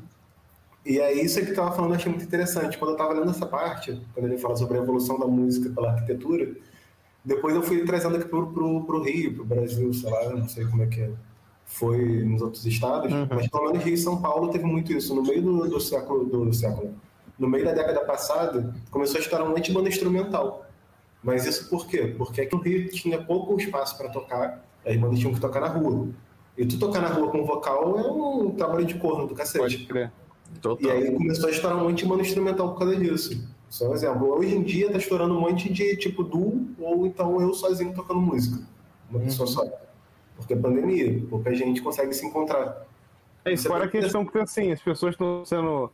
[0.84, 2.78] E aí, isso aí que tu tava falando, eu achei muito interessante.
[2.78, 5.92] Quando eu tava lendo essa parte, quando ele fala sobre a evolução da música pela
[5.92, 6.54] arquitetura,
[7.24, 10.64] depois eu fui trazendo aqui pro, pro, pro Rio, pro Brasil, sei lá, não sei
[10.66, 11.10] como é que é.
[11.64, 15.14] foi nos outros estados, mas pelo menos Rio e São Paulo teve muito isso.
[15.14, 16.94] No meio do, do século, do, do século,
[17.38, 20.66] no meio da década passada, começou a estourar um monte de banda instrumental.
[21.22, 22.12] Mas isso por quê?
[22.18, 25.68] Porque aqui no Rio tinha pouco espaço para tocar, as bandas tinham que tocar na
[25.68, 26.08] rua.
[26.56, 29.58] E tu tocar na rua com vocal é um trabalho de corno do cacete.
[29.58, 30.12] Pode crer.
[30.54, 30.90] E Total.
[30.90, 33.48] aí começou a estourar um monte de banda instrumental por causa disso.
[33.70, 34.28] Só um exemplo.
[34.28, 38.20] Hoje em dia tá estourando um monte de tipo duo, ou então eu sozinho tocando
[38.20, 38.62] música.
[39.10, 39.64] Uma pessoa só.
[40.36, 42.86] Porque é pandemia, pouca gente consegue se encontrar.
[43.44, 45.90] É isso, fora a questão que assim, as pessoas estão sendo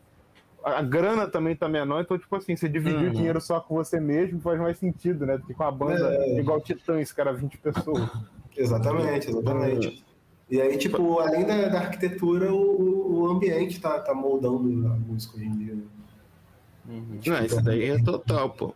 [0.64, 3.10] a grana também tá menor, então, tipo assim, você dividir Uhum.
[3.10, 5.38] o dinheiro só com você mesmo faz mais sentido, né?
[5.38, 6.40] Do que com a banda É.
[6.40, 8.10] igual Titãs, cara, 20 pessoas.
[8.56, 10.04] Exatamente, exatamente.
[10.50, 15.36] E aí, tipo, além da, da arquitetura, o, o ambiente tá, tá moldando a música
[15.36, 15.74] hoje em dia.
[15.74, 15.82] né?
[17.26, 18.74] Não, isso daí é total, pô.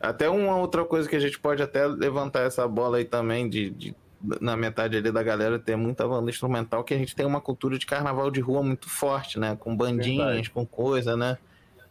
[0.00, 3.70] Até uma outra coisa que a gente pode até levantar essa bola aí também, de,
[3.70, 3.94] de-
[4.40, 7.78] na metade ali da galera ter muita banda instrumental, que a gente tem uma cultura
[7.78, 9.56] de carnaval de rua muito forte, né?
[9.58, 10.50] Com bandinhas, Verdade.
[10.50, 11.38] com coisa, né?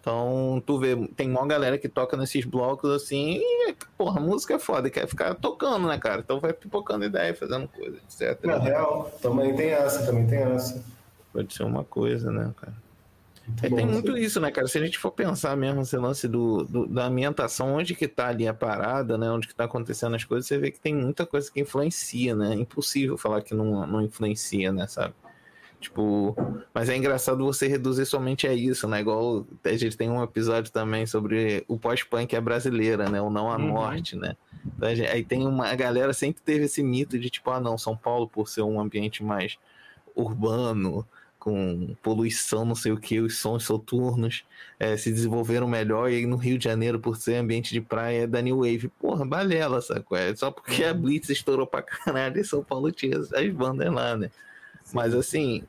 [0.03, 4.59] Então, tu vê, tem uma galera que toca nesses blocos assim, e, porra, música é
[4.59, 6.19] foda, quer ficar tocando, né, cara?
[6.19, 8.37] Então vai pipocando ideia, fazendo coisa, etc.
[8.43, 10.83] Na real, também tem essa, também tem essa.
[11.31, 12.73] Pode ser uma coisa, né, cara?
[13.47, 13.75] Muito É, bom.
[13.77, 14.67] tem muito isso, né, cara?
[14.67, 18.27] Se a gente for pensar mesmo esse lance do, do- da ambientação, onde que tá
[18.27, 19.31] ali a parada, né?
[19.31, 22.51] Onde que tá acontecendo as coisas, você vê que tem muita coisa que influencia, né?
[22.51, 25.13] É impossível falar que não, não influencia, né, sabe?
[25.83, 26.35] Tipo,
[26.73, 29.01] mas é engraçado você reduzir somente a isso, né?
[29.01, 33.21] Igual a gente tem um episódio também sobre o pós-punk é brasileira, né?
[33.21, 33.67] O não à Uhum.
[33.67, 34.35] morte, né?
[34.77, 37.77] Então, gente- aí tem uma a galera sempre teve esse mito de tipo, ah, não,
[37.77, 39.57] São Paulo por ser um ambiente mais
[40.15, 41.05] urbano,
[41.37, 44.45] com poluição, não sei o que, os sons soturnos
[44.79, 48.23] eh, se desenvolveram melhor, e aí no Rio de Janeiro, por ser ambiente de praia,
[48.23, 48.87] é da New Wave.
[48.99, 50.17] Porra, balela, sacou?
[50.17, 54.15] É só porque a Blitz estourou pra caralho e São Paulo tinha as bandas lá,
[54.15, 54.31] né?
[54.93, 55.63] Mas assim,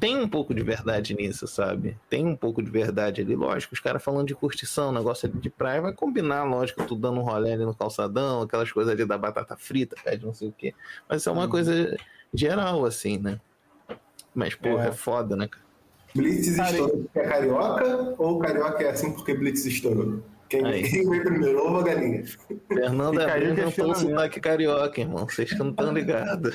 [0.00, 1.96] tem um pouco de verdade nisso, sabe?
[2.10, 3.36] Tem um pouco de verdade ali.
[3.36, 7.20] Lógico, os caras falando de curtição, negócio ali de praia, vai combinar, lógico, tu dando
[7.20, 10.52] um rolê ali no calçadão, aquelas coisas ali da batata frita, pede não sei o
[10.52, 10.74] quê.
[11.08, 11.96] Mas isso é uma coisa
[12.34, 13.38] geral, assim, né?
[14.34, 14.92] Mas, porra, é, É.
[14.92, 15.62] foda, né, cara?
[16.14, 20.20] Blitz estourou porque é carioca ou carioca é assim porque Blitz estourou?
[20.52, 20.82] Quem, Aí.
[20.82, 22.24] quem veio primeiro, ovo ou galinha?
[22.68, 24.10] Fernando Abreu inventou o questionamento.
[24.10, 25.26] sotaque carioca, irmão.
[25.26, 26.54] Vocês que não estão ligados.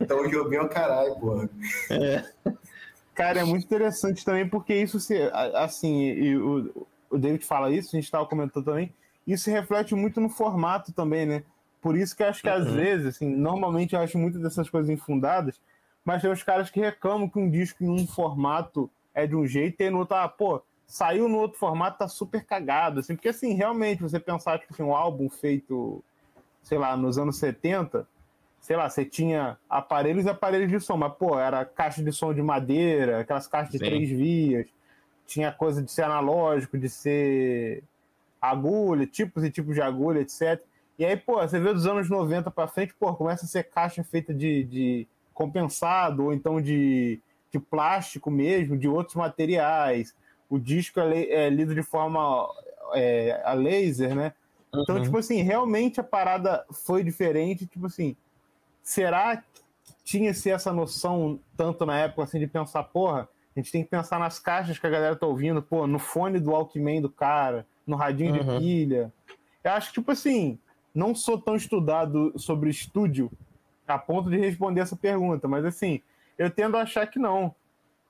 [0.00, 1.50] Então o joguinho é o caralho, porra.
[3.14, 5.18] Cara, é muito interessante também, porque isso se.
[5.54, 8.90] Assim, e o, o David fala isso, a gente estava comentando também,
[9.26, 11.42] isso se reflete muito no formato também, né?
[11.82, 12.76] Por isso que eu acho que às Uhum.
[12.76, 15.60] vezes, assim, normalmente eu acho muitas dessas coisas infundadas,
[16.02, 19.46] mas tem uns caras que reclamam que um disco em um formato é de um
[19.46, 23.28] jeito e no outro, ah, pô, saiu no outro formato, tá super cagado, assim, porque
[23.28, 26.02] assim, realmente, você pensar, tipo assim, um álbum feito,
[26.64, 28.08] sei lá, nos anos 70,
[28.60, 32.34] sei lá, você tinha aparelhos e aparelhos de som, mas, pô, era caixa de som
[32.34, 33.84] de madeira, aquelas caixas de Sim.
[33.84, 34.66] três vias,
[35.28, 37.84] tinha coisa de ser analógico, de ser
[38.42, 40.60] agulha, tipos e tipos de agulha, etc.
[40.98, 44.02] E aí, pô, você vê dos anos 90 pra frente, pô, começa a ser caixa
[44.02, 47.20] feita de, de compensado, ou então de,
[47.52, 50.16] de plástico mesmo, de outros materiais.
[50.50, 52.46] O disco é, é lido de forma
[52.94, 54.32] é, a laser, né?
[54.74, 55.02] Então, Uhum.
[55.02, 57.66] tipo assim, realmente a parada foi diferente.
[57.66, 58.14] Tipo assim,
[58.82, 59.44] será que
[60.04, 64.18] tinha-se essa noção tanto na época assim de pensar, porra, a gente tem que pensar
[64.18, 67.96] nas caixas que a galera tá ouvindo, pô, no fone do Walkman do cara, no
[67.96, 68.58] radinho Uhum.
[68.58, 69.12] de pilha.
[69.62, 70.58] Eu acho que, tipo assim,
[70.94, 73.30] não sou tão estudado sobre estúdio
[73.86, 76.00] a ponto de responder essa pergunta, mas assim,
[76.38, 77.54] eu tendo a achar que não.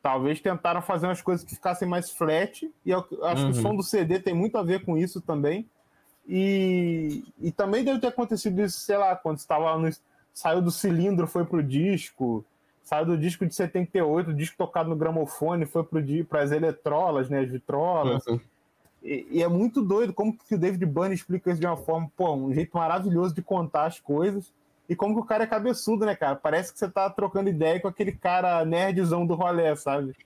[0.02, 3.62] Talvez tentaram fazer umas coisas que ficassem mais flat, e eu acho que o Uhum.
[3.62, 5.68] som do CD tem muito a ver com isso também.
[6.26, 9.90] E, e também deve ter acontecido isso, sei lá, quando estava no,
[10.32, 12.44] saiu do cilindro, foi pro disco,
[12.82, 15.84] saiu do disco de 78, o disco tocado no gramofone, foi
[16.28, 18.24] para as eletrolas, né, as vitrolas.
[18.26, 18.40] Uhum.
[19.02, 22.10] E, e é muito doido como que o David Byrne explica isso de uma forma,
[22.16, 24.52] pô, um jeito maravilhoso de contar as coisas.
[24.90, 26.34] E como que o cara é cabeçudo, né, cara?
[26.34, 30.16] Parece que você tá trocando ideia com aquele cara nerdzão do rolê, sabe?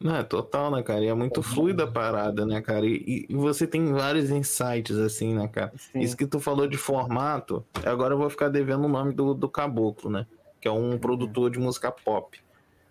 [0.00, 1.04] Não, é total, né, cara?
[1.04, 2.86] E é muito fluida a parada, né, cara?
[2.86, 5.70] E, e você tem vários insights, assim, né, cara?
[5.76, 6.00] Sim.
[6.00, 9.50] Isso que tu falou de formato, agora eu vou ficar devendo o nome do, do
[9.50, 10.26] Caboclo, né?
[10.62, 12.40] Que é um produtor de música pop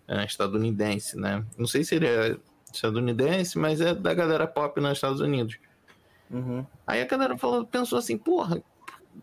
[0.06, 1.44] é, estadunidense, né?
[1.58, 2.36] Não sei se ele é
[2.72, 5.56] estadunidense, mas é da galera pop nos Estados Unidos.
[6.30, 6.64] Uhum.
[6.86, 8.62] Aí a galera falou, pensou assim, porra,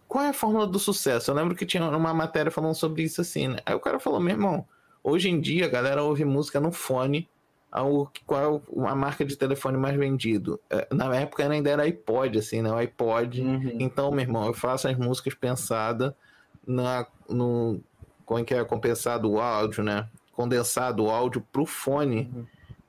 [0.07, 1.31] qual é a fórmula do sucesso?
[1.31, 3.57] Eu lembro que tinha uma matéria falando sobre isso assim, né?
[3.65, 4.65] Aí o cara falou, meu irmão,
[5.03, 7.29] hoje em dia a galera ouve música no fone,
[7.71, 10.59] ao, qual é a marca de telefone mais vendido?
[10.69, 12.69] É, Na época ainda era iPod, assim, né?
[12.71, 13.41] O iPod.
[13.41, 13.77] Uhum.
[13.79, 16.13] Então, meu irmão, eu faço as músicas pensadas
[16.67, 17.79] na, no.
[18.25, 18.63] Como é que é?
[18.65, 20.07] Compensado o áudio, né?
[20.33, 22.29] Condensado o áudio pro fone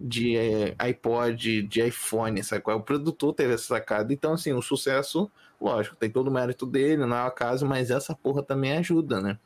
[0.02, 2.62] de eh, iPod, de iPhone, sabe?
[2.62, 2.80] qual é?
[2.80, 4.12] O produtor teve essa sacada.
[4.12, 5.30] Então, assim, o sucesso,
[5.60, 9.20] lógico, tem todo o mérito dele, não é o caso, mas essa porra também ajuda,
[9.20, 9.38] né?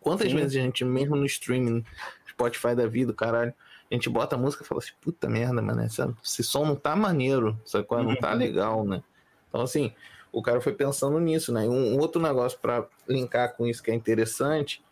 [0.00, 0.36] Quantas Sim.
[0.36, 1.84] vezes a gente, mesmo no streaming,
[2.28, 3.54] Spotify da vida, caralho,
[3.90, 6.96] a gente bota a música e fala assim, puta merda, mano, esse som não tá
[6.96, 7.84] maneiro, sabe?
[7.84, 8.02] qual é?
[8.02, 9.02] Não tá legal, né?
[9.48, 9.92] Então, assim,
[10.32, 11.62] o cara foi pensando nisso, né?
[11.62, 14.84] Um, um outro negócio para linkar com isso que é interessante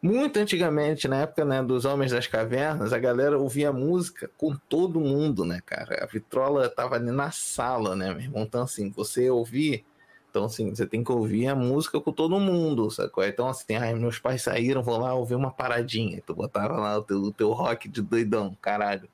[0.00, 5.00] Muito antigamente, na época né, dos Homens das Cavernas, a galera ouvia música com todo
[5.00, 6.04] mundo, né, cara?
[6.04, 8.42] A vitrola tava ali na sala, né, meu irmão?
[8.44, 9.84] Então, assim, você ouvir.
[10.30, 13.24] Então, assim, você tem que ouvir a música com todo mundo, sacou?
[13.24, 16.22] Então, assim, ai, meus pais saíram, vou lá ouvir uma paradinha.
[16.24, 19.08] Tu botava lá o teu, o teu rock de doidão, caralho.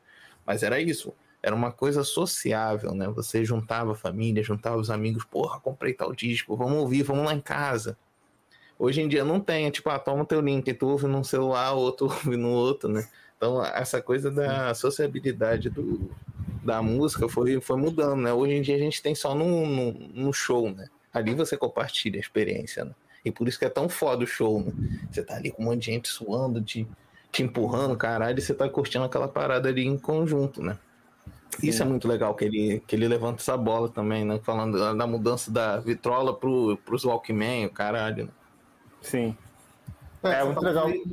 [0.45, 1.14] Mas era isso.
[1.43, 3.09] Era uma coisa sociável, né?
[3.09, 7.35] Você juntava a família, juntava os amigos, porra, comprei tal disco, vamos ouvir, vamos lá
[7.35, 7.97] em casa.
[8.85, 11.72] Hoje em dia não tem, é tipo, ah, toma teu link, tu ouve num celular,
[11.74, 13.09] outro ouve no outro, né?
[13.37, 16.11] Então, essa coisa da sociabilidade do,
[16.62, 18.32] da música foi, foi mudando, né?
[18.32, 20.87] Hoje em dia a gente tem só no, no, no show, né?
[21.12, 22.93] Ali você compartilha a experiência, né?
[23.24, 24.72] E por isso que é tão foda o show, né?
[25.11, 26.87] Você tá ali com um monte de gente suando, te,
[27.32, 30.78] te empurrando, caralho, e você tá curtindo aquela parada ali em conjunto, né?
[31.59, 31.68] Sim.
[31.68, 34.39] Isso é muito legal, que ele, que ele levanta essa bola também, né?
[34.43, 38.30] Falando da mudança da vitrola pro, pros Walkman, o caralho, né?
[39.05, 39.37] Sim.
[40.23, 40.87] É, é muito legal.
[40.87, 41.05] Aí,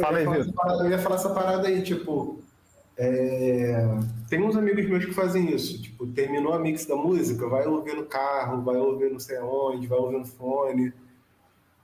[0.00, 0.80] Fala aí, Vitor.
[0.80, 2.40] Eu ia falar essa parada aí, tipo.
[2.96, 3.84] É...
[4.28, 5.82] Tem uns amigos meus que fazem isso.
[5.82, 9.86] Tipo, terminou a mix da música, vai ouvir no carro, vai ouvir não sei onde,
[9.86, 10.92] vai ouvir no fone.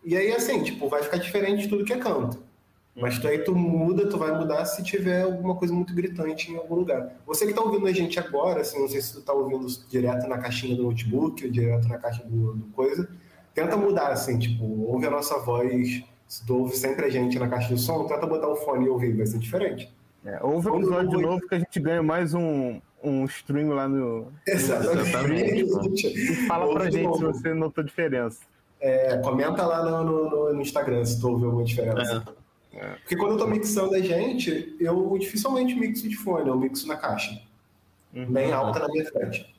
[0.05, 2.43] E aí, assim, tipo, vai ficar diferente de tudo que é canto.
[2.97, 6.57] Mas tu aí tu muda, tu vai mudar se tiver alguma coisa muito gritante em
[6.57, 7.17] algum lugar.
[7.27, 10.27] Você que tá ouvindo a gente agora, assim, não sei se tu tá ouvindo direto
[10.29, 13.09] na caixinha do notebook ou direto na caixa do, do coisa,
[13.55, 16.03] tenta mudar, assim, tipo, ouve a nossa voz.
[16.27, 18.89] Se tu ouve sempre a gente na caixa do som, tenta botar o fone e
[18.89, 19.93] ouvir, vai ser diferente.
[20.25, 23.89] É, ouve o episódio de novo que a gente ganha mais um, um stream lá
[23.89, 24.29] no.
[24.47, 25.65] Exatamente.
[26.07, 28.41] E fala pra gente se você notou diferença.
[28.81, 32.25] É, comenta lá no, no, no, Instagram se tu ouviu alguma diferença.
[32.37, 32.41] É.
[32.73, 32.87] É.
[33.01, 36.97] Porque quando eu tô mixando a gente, eu dificilmente mixo de fone, eu mixo na
[36.97, 37.41] caixa.
[38.15, 38.27] Uhum.
[38.27, 39.55] Bem alta na minha frente.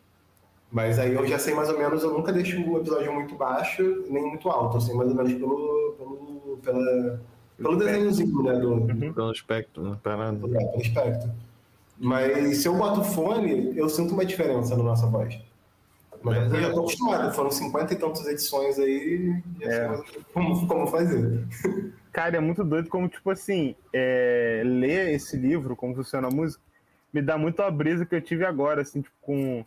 [0.72, 4.05] Mas aí eu já sei mais ou menos, eu nunca deixo o episódio muito baixo,
[4.09, 7.22] nem muito alto, eu sei mais ou menos pelo, pelo, pela,
[7.57, 8.53] pelo desenhozinho, né?
[8.53, 9.13] Do, uhum.
[9.13, 9.97] Pelo espectro, né?
[10.01, 10.55] Parado.
[10.55, 11.30] É, pelo espectro.
[11.99, 15.38] Mas se eu boto fone, eu sinto uma diferença na nossa voz.
[16.24, 19.99] Mas, Mas eu já tô acostumado, foram 50 e tantas edições aí, é.
[20.34, 21.45] como, como fazer.
[22.13, 26.61] Cara, é muito doido como, tipo assim, é, ler esse livro, como funciona a música,
[27.13, 29.65] me dá muito a brisa que eu tive agora, assim, tipo, com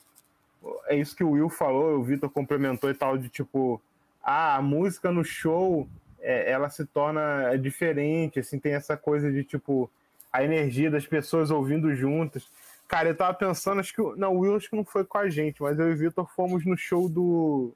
[0.86, 3.80] é isso que o Will falou, o Vitor complementou e tal, de tipo,
[4.22, 5.88] ah, a música no show
[6.20, 9.90] é, ela se torna diferente, assim, tem essa coisa de tipo,
[10.32, 12.48] a energia das pessoas ouvindo juntas.
[12.88, 14.02] Cara, eu tava pensando, acho que.
[14.16, 16.28] Não, o Will acho que não foi com a gente, mas eu e o Vitor
[16.34, 17.72] fomos no show do.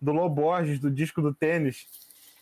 [0.00, 1.86] Do Loborges, do disco do tênis.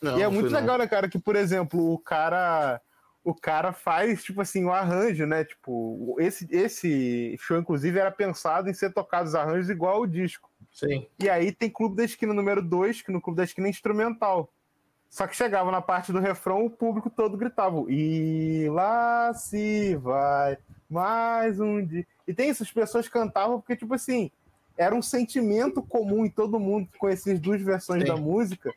[0.01, 1.07] Não, e é muito legal, né, cara?
[1.07, 2.81] Que, por exemplo, o cara
[3.23, 5.45] o cara faz, tipo assim, o arranjo, né?
[5.45, 10.49] Tipo, esse, esse show, inclusive, era pensado em ser tocado os arranjos igual o disco.
[10.71, 11.07] Sim.
[11.19, 14.51] E aí tem Clube da Esquina número 2, que no Clube da Esquina é instrumental.
[15.09, 20.57] Só que chegava na parte do refrão, o público todo gritava: E lá se vai
[20.89, 22.05] mais um dia.
[22.27, 24.31] E tem isso, as pessoas cantavam porque, tipo assim,
[24.77, 28.07] era um sentimento comum em todo mundo que conhecia as duas versões sim.
[28.07, 28.73] da música.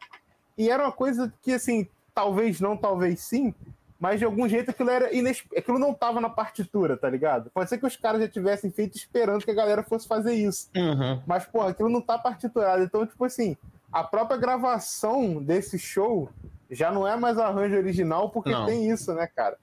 [0.59, 3.55] E era uma coisa que, assim, talvez não, talvez sim,
[3.99, 5.47] mas de algum jeito aquilo era inesp...
[5.57, 7.51] aquilo não tava na partitura, tá ligado?
[7.51, 10.69] Pode ser que os caras já tivessem feito esperando que a galera fosse fazer isso.
[10.77, 11.23] Uhum.
[11.27, 12.83] Mas, porra, aquilo não tá partiturado.
[12.83, 13.57] Então, tipo assim,
[13.91, 16.29] a própria gravação desse show
[16.71, 18.67] já não é mais arranjo original porque não.
[18.67, 19.57] tem isso, né, cara?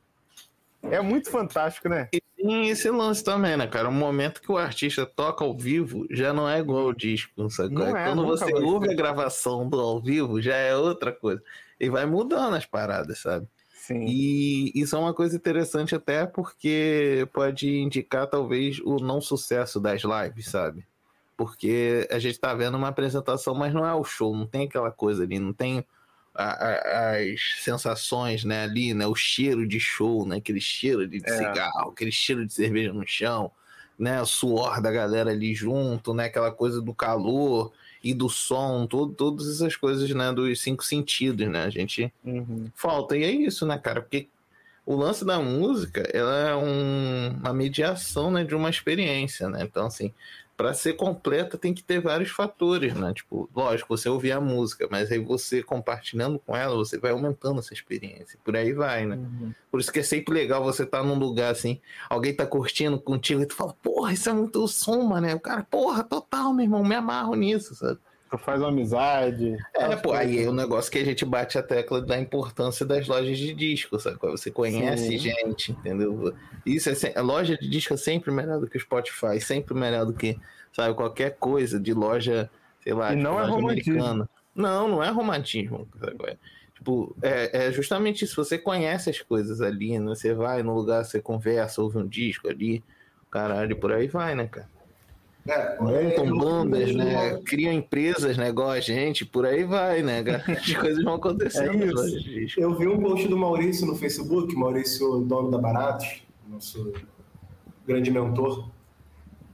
[0.82, 2.10] É muito fantástico, né?
[2.12, 3.88] E tem esse lance também, né, cara?
[3.88, 7.74] O momento que o artista toca ao vivo já não é igual ao disco, sabe?
[7.74, 11.42] Não é, Quando você ouve a gravação do ao vivo, já é outra coisa.
[11.80, 13.48] E vai mudando as paradas, sabe?
[13.86, 14.06] Sim.
[14.08, 20.04] E isso é uma coisa interessante até porque pode indicar talvez o não sucesso das
[20.04, 20.88] lives, sabe?
[21.36, 24.90] Porque a gente tá vendo uma apresentação, mas não é o show, não tem aquela
[24.90, 25.86] coisa ali, não tem
[26.34, 31.18] a, a, as sensações, né, ali, né, o cheiro de show, né, aquele cheiro de
[31.22, 31.38] é.
[31.38, 33.52] cigarro, aquele cheiro de cerveja no chão,
[34.00, 37.74] né, o suor da galera ali junto, né, aquela coisa do calor,
[38.04, 41.64] e do som, todo, todas essas coisas, né, dos cinco sentidos, né?
[41.64, 42.70] A gente uhum.
[42.76, 43.16] falta.
[43.16, 44.02] E é isso, né, cara?
[44.02, 44.28] Porque
[44.86, 49.64] o lance da música, ela é um, uma mediação, né, de uma experiência, né?
[49.64, 50.14] Então, assim,
[50.56, 53.14] para ser completa tem que ter vários fatores, né?
[53.14, 57.60] Tipo, lógico, você ouvir a música, mas aí você compartilhando com ela, você vai aumentando
[57.60, 58.40] essa experiência.
[58.44, 59.16] Por aí vai, né?
[59.16, 59.54] Uhum.
[59.72, 63.00] Por isso que é sempre legal você estar tá num lugar assim, alguém tá curtindo
[63.00, 65.34] contigo e tu fala, porra, isso é muito som, né?
[65.34, 68.00] O cara, porra, total, meu irmão, me amarro nisso, sabe?
[68.34, 69.56] Tu faz uma amizade.
[69.76, 72.84] É, pô, aí é o um negócio que a gente bate a tecla da importância
[72.84, 74.18] das lojas de disco, sabe?
[74.24, 75.18] Você conhece Sim.
[75.20, 76.34] gente, entendeu?
[76.66, 80.08] Isso é, a loja de disco é sempre melhor do que o Spotify, sempre melhor
[80.08, 80.36] do que,
[80.72, 82.50] sabe, qualquer coisa de loja,
[82.84, 83.94] sei lá, e não é romantismo.
[84.00, 84.30] Americana.
[84.56, 85.88] Não, não é romantismo.
[86.00, 86.40] Sabe?
[86.74, 88.44] Tipo, é, é justamente isso.
[88.44, 90.08] Você conhece as coisas ali, né?
[90.08, 92.84] Você vai no lugar, você conversa, ouve um disco ali,
[93.30, 94.73] caralho, por aí vai, né, cara?
[95.46, 97.38] É, Montam eu- bandas, né?
[97.46, 98.48] Criam empresas, né?
[98.50, 100.24] Igual a gente, por aí vai, né?
[100.48, 101.84] As coisas vão acontecendo.
[101.84, 102.46] É.
[102.58, 106.94] Eu vi um post do Maurício no Facebook, Maurício, dono da Baratos, nosso
[107.86, 108.70] grande mentor.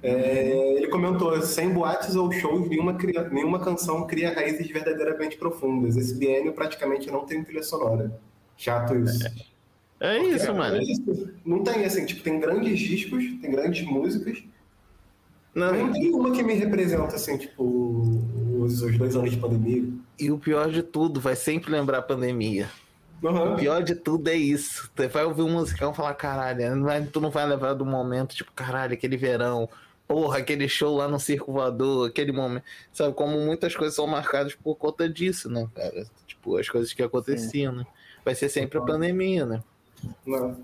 [0.03, 5.97] É, ele comentou: sem boates ou shows, nenhuma, cria- nenhuma canção cria raízes verdadeiramente profundas.
[5.97, 8.17] Esse biênio praticamente não tem trilha sonora.
[8.55, 9.27] Chato isso.
[9.99, 10.77] É isso, mano.
[10.77, 11.29] É isso.
[11.43, 14.41] Não tem, assim, tipo, tem grandes discos, tem grandes músicas,
[15.53, 17.63] Não, não tem uma que me representa, assim, tipo,
[18.59, 19.83] os, os dois anos de pandemia.
[20.19, 22.69] e o pior de tudo, vai sempre lembrar a pandemia.
[23.21, 23.53] Uhum.
[23.53, 24.89] O pior de tudo é isso.
[24.95, 27.85] Tu vai ouvir um musicão e falar, caralho, não vai- tu não vai levar do
[27.85, 29.67] momento, tipo, caralho, aquele verão,
[30.07, 32.63] porra, aquele show lá no Circo Voador, aquele momento.
[32.93, 36.05] Sabe, como muitas coisas são marcadas por conta disso, né, cara?
[36.27, 37.85] Tipo, as coisas que aconteciam, né?
[38.23, 39.61] Vai ser sempre a pandemia, né?
[40.25, 40.57] Não.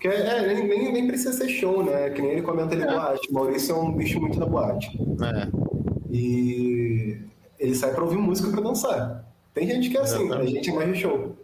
[0.00, 2.08] Porque é, nem, nem, nem precisa ser show, né?
[2.08, 3.30] Que nem ele comenta ali boate.
[3.30, 4.88] Maurício é um bicho muito da boate.
[5.22, 5.48] É.
[6.10, 7.20] E
[7.58, 9.30] ele sai pra ouvir música pra dançar.
[9.52, 10.52] Tem gente que é assim, a Exatamente.
[10.54, 11.36] gente é mais de show.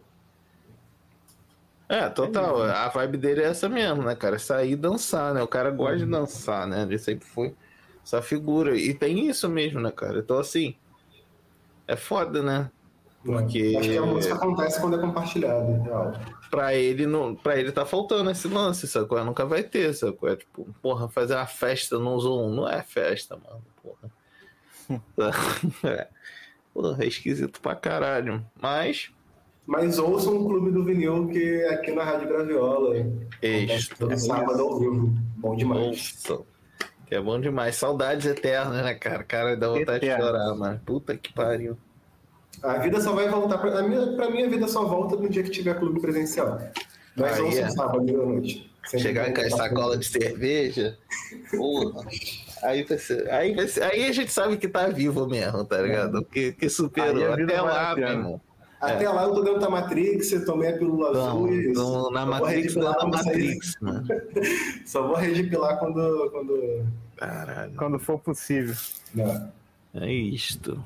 [1.86, 2.62] É, total.
[2.62, 4.38] A vibe dele é essa mesmo, né, cara?
[4.38, 5.42] Sair e dançar, né?
[5.42, 6.80] O cara gosta de dançar, né?
[6.80, 7.54] Ele sempre foi
[8.02, 8.74] essa figura.
[8.74, 10.20] E tem isso mesmo, né, cara?
[10.20, 10.74] Então, assim,
[11.86, 12.70] é foda, né?
[13.26, 16.12] Porque- Acho que a música acontece quando é compartilhada, em real.
[16.50, 19.22] Pra ele, não, pra ele tá faltando esse lance, sacou?
[19.24, 20.28] Nunca vai ter, sacou?
[20.28, 22.50] É tipo, porra, fazer uma festa no Zoom.
[22.54, 24.10] Não é festa, mano, porra.
[25.84, 26.08] é.
[26.72, 28.44] Porra, é esquisito pra caralho.
[28.60, 29.10] Mas,
[29.66, 32.94] Mas ouçam o Clube do Vinil, que é aqui na Rádio Graviola.
[33.42, 33.96] Extra.
[33.96, 35.12] todo sábado ao vivo.
[35.36, 36.22] Bom demais.
[36.28, 36.42] Nossa,
[37.06, 37.74] que é bom demais.
[37.76, 39.24] Saudades eternas, né, cara?
[39.24, 40.26] Cara, dá vontade de Eternas.
[40.26, 40.80] chorar, mano.
[40.86, 41.76] Puta que pariu.
[42.62, 43.58] A vida só vai voltar.
[43.58, 46.58] Pra, a minha, pra mim, a vida só volta no dia que tiver clube presencial.
[47.16, 47.70] Nós Aí ouçam é.
[47.70, 48.70] sábado à noite.
[48.86, 50.96] Sempre Chegar com a sacola de cerveja.
[51.56, 52.06] Porra.
[52.62, 55.80] Aí, vai ser- aí, vai ser- aí a gente sabe que tá vivo mesmo, tá
[55.82, 56.24] ligado?
[56.24, 57.32] Que, que superou.
[57.32, 58.40] a vida Até lá, meu irmão.
[58.80, 62.26] Até lá eu tô dentro da Matrix, eu tomei a pílula azul Tamo, e na
[62.26, 64.06] Matrix, sair- Matrix, mano.
[64.86, 66.30] Só vou redipilar quando.
[66.30, 66.86] quando...
[67.16, 67.72] Caralho.
[67.76, 68.74] Quando for possível.
[69.14, 69.50] Não.
[69.94, 70.78] É isto.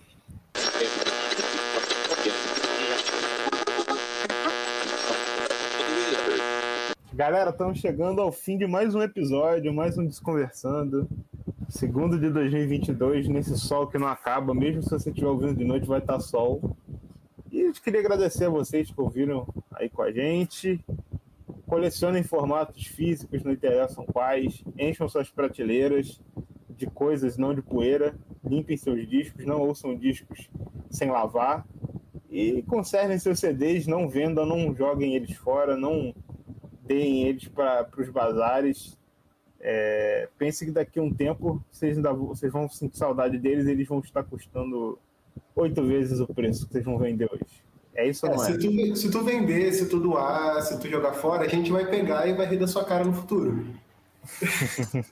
[7.21, 11.07] Galera, estamos chegando ao fim de mais um episódio, mais um Desconversando.
[11.68, 15.87] Segundo de 2022, nesse sol que não acaba, mesmo se você estiver ouvindo de noite,
[15.87, 16.75] vai estar sol.
[17.53, 20.83] E eu queria agradecer a vocês que ouviram aí com a gente.
[21.66, 24.64] Colecionem formatos físicos, não interessam quais.
[24.79, 26.18] Encham suas prateleiras
[26.71, 28.14] de coisas, não de poeira.
[28.43, 30.49] Limpem seus discos, não ouçam discos
[30.89, 31.66] sem lavar.
[32.31, 36.14] E conservem seus CDs, não vendam, não joguem eles fora, não
[36.91, 38.99] deem eles para os bazares.
[39.61, 43.66] É, pense que daqui a um tempo vocês, ainda, vão- vocês vão sentir saudade deles
[43.66, 44.99] e eles vão estar custando
[45.55, 47.45] oito vezes o preço que vocês vão vender hoje.
[47.95, 48.47] É isso ou É, não é?
[48.47, 51.86] se, tu, se tu vender, se tu doar, se tu jogar fora, a gente vai
[51.86, 53.64] pegar e vai rir da sua cara no futuro.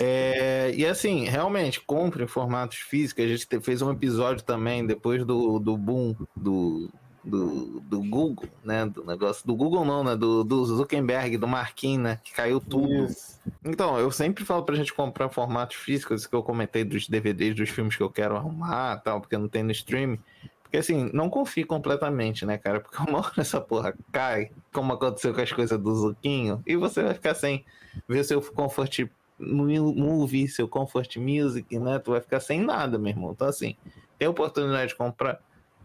[0.00, 3.24] É, e assim, realmente, compre em formatos físicos.
[3.24, 6.88] A gente te- fez um episódio também, depois do, do boom do,
[7.24, 8.86] do, do Google, né?
[8.86, 9.46] Do negócio.
[9.46, 10.16] Do Google não, né?
[10.16, 12.20] Do, do Zuckerberg, do Marquinhos, né?
[12.22, 13.06] Que caiu tudo.
[13.06, 13.40] Isso.
[13.64, 17.54] Então, eu sempre falo pra gente comprar formatos físicos, isso que eu comentei dos DVDs,
[17.54, 20.18] dos filmes que eu quero arrumar tal, porque não tem no streaming.
[20.62, 22.80] Porque assim, não confie completamente, né, cara?
[22.80, 27.02] Porque uma hora essa porra cai, como aconteceu com as coisas do Zuquinho, e você
[27.02, 27.64] vai ficar sem
[28.08, 29.06] ver seu comfort
[29.38, 31.98] movie, seu comfort music, né?
[31.98, 33.32] Tu vai ficar sem nada, meu irmão.
[33.32, 33.76] Então, assim,
[34.18, 35.40] tem oportunidade de comprar,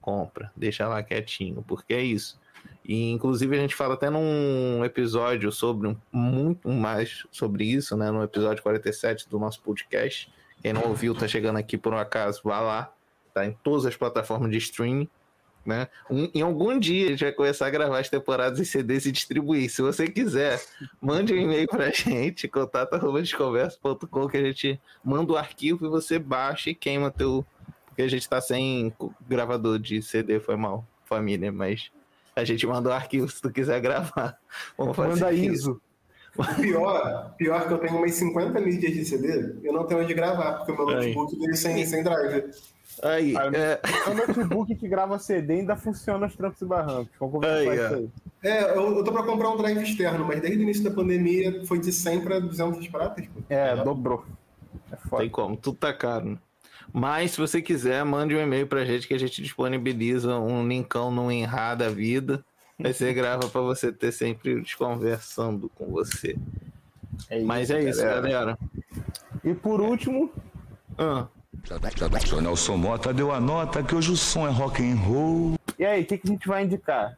[0.10, 2.40] compra, deixa lá quietinho, porque é isso.
[2.84, 8.10] E inclusive a gente fala até num episódio sobre um- muito mais sobre isso, né?
[8.10, 10.32] No episódio 47 do nosso podcast.
[10.62, 12.92] Quem não ouviu, tá chegando aqui por um acaso, vá lá.
[13.34, 15.08] Tá em todas as plataformas de streaming.
[15.66, 15.88] Né?
[16.10, 19.12] Um- em algum dia a gente vai começar a gravar as temporadas em CDs e
[19.12, 19.70] distribuir.
[19.70, 20.60] Se você quiser,
[21.00, 26.70] mande um e-mail pra gente, contato.desconversa.com, que a gente manda o arquivo e você baixa
[26.72, 27.46] e queima teu.
[28.00, 28.94] Porque a gente tá sem
[29.28, 31.92] gravador de CD, foi mal, família, mas
[32.34, 34.40] a gente manda o arquivo se tu quiser gravar.
[34.78, 35.52] Vamos fazer Manda isso.
[35.52, 35.82] ISO.
[36.62, 40.60] Pior, pior que eu tenho umas 50 mídias de CD, eu não tenho onde gravar,
[40.60, 41.14] porque o meu Aí.
[41.14, 42.50] notebook veio sem, sem drive.
[43.04, 47.12] Aí, Ah, é, O notebook que grava CD ainda funciona os trampos e barrancos.
[47.44, 48.10] Aí, aí.
[48.42, 51.66] É, eu, eu tô pra comprar um drive externo, mas desde o início da pandemia
[51.66, 53.26] foi de 100 pra 200 pratas.
[53.28, 53.42] pô.
[53.50, 54.24] É, dobrou.
[54.90, 55.22] É foda.
[55.24, 56.26] tem como, tudo tá caro.
[56.30, 56.38] né?
[56.94, 61.12] Mas se você quiser, mande um e-mail pra gente que a gente disponibiliza um linkão
[61.12, 62.44] no Enra da vida.
[62.84, 66.38] Aí você grava pra você ter sempre conversando com você.
[67.30, 68.58] É isso, Mas é isso, galera.
[69.44, 70.32] E por último,
[70.98, 71.28] Ah,
[72.42, 75.56] Nelson Mota deu a nota que hoje o som é rock and roll.
[75.78, 77.18] e aí, o que, que a gente vai indicar?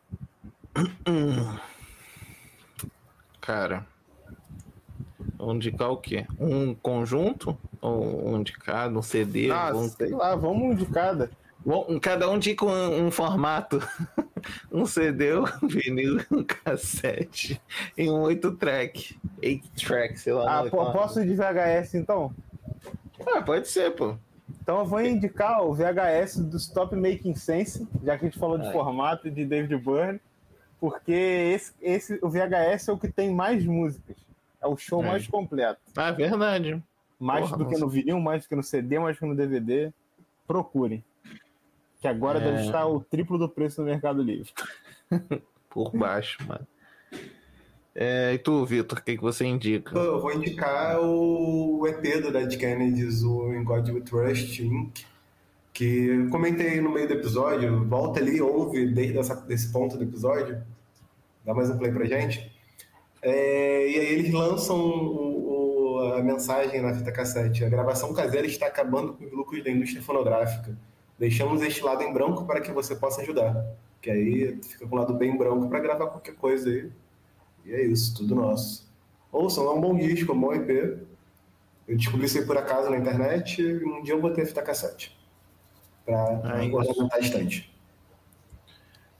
[3.39, 3.85] cara.
[5.41, 6.25] Vamos indicar o quê?
[6.39, 7.57] Um conjunto?
[7.81, 8.97] Ou um de cada?
[8.97, 9.49] Um CD?
[9.49, 11.31] Ah, Vamos- sei lá, vamos um de cada.
[11.65, 13.79] Bom, cada um indica um, um formato.
[14.71, 17.59] um CD, um vinil, um cassete
[17.97, 19.17] e um 8 track.
[19.43, 20.59] 8 track, sei lá.
[20.59, 22.31] Ah, pô, qual- posso de VHS então?
[23.25, 24.15] Ah, pode ser, pô.
[24.61, 28.59] Então eu vou indicar o VHS do Stop Making Sense, já que a gente falou
[28.59, 28.73] de Ai.
[28.73, 30.19] formato de David Byrne,
[30.79, 34.17] porque esse, esse, o VHS é o que tem mais músicas.
[34.61, 35.07] É o show É.
[35.07, 35.79] mais completo.
[35.95, 36.81] Ah, verdade.
[37.19, 37.85] Mais Porra, do que nossa.
[37.85, 39.91] no vinil, mais do que no CD, mais do que no DVD.
[40.47, 41.03] Procurem.
[41.99, 42.43] Que agora É.
[42.43, 44.51] deve estar o triplo do preço no Mercado Livre.
[45.69, 46.67] Por baixo, mano.
[47.93, 49.97] É, e tu, Vitor, o que, que você indica?
[49.97, 55.05] Eu vou indicar o EP do Dead Kennedys, o In God We Trust Inc.,
[55.73, 60.03] que eu comentei no meio do episódio, volta ali, ouve desde essa, desse ponto do
[60.03, 60.61] episódio,
[61.45, 62.50] dá mais um play pra gente.
[63.21, 67.63] É, e aí eles lançam o- o- a mensagem na fita cassete.
[67.63, 70.75] A gravação caseira está acabando com os lucros da indústria fonográfica.
[71.19, 73.63] Deixamos este lado em branco para que você possa ajudar.
[74.01, 76.91] Que aí fica com o lado bem branco para gravar qualquer coisa aí.
[77.63, 78.89] E é isso, tudo nosso.
[79.31, 80.97] Ouçam, é um bom disco, é um bom EP.
[81.87, 84.61] Eu descobri isso aí por acaso na internet e um dia eu botei a fita
[84.63, 85.15] cassete.
[86.65, 86.75] Isso.
[86.75, 87.70] ornamentar a estante.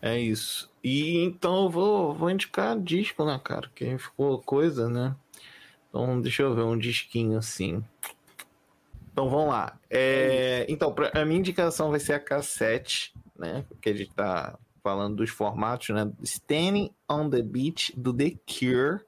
[0.02, 0.70] É isso.
[0.84, 3.70] E então eu vou, vou indicar disco, né, cara?
[3.76, 5.16] Que ficou coisa, né?
[5.90, 7.84] Então, deixa eu ver um disquinho assim.
[9.12, 9.78] Então vamos lá.
[9.90, 13.66] É, então, pra, a minha indicação vai ser a cassete, né?
[13.82, 16.12] Que a gente tá falando dos formatos, né?
[16.24, 19.02] Standing on the Beach do The Cure,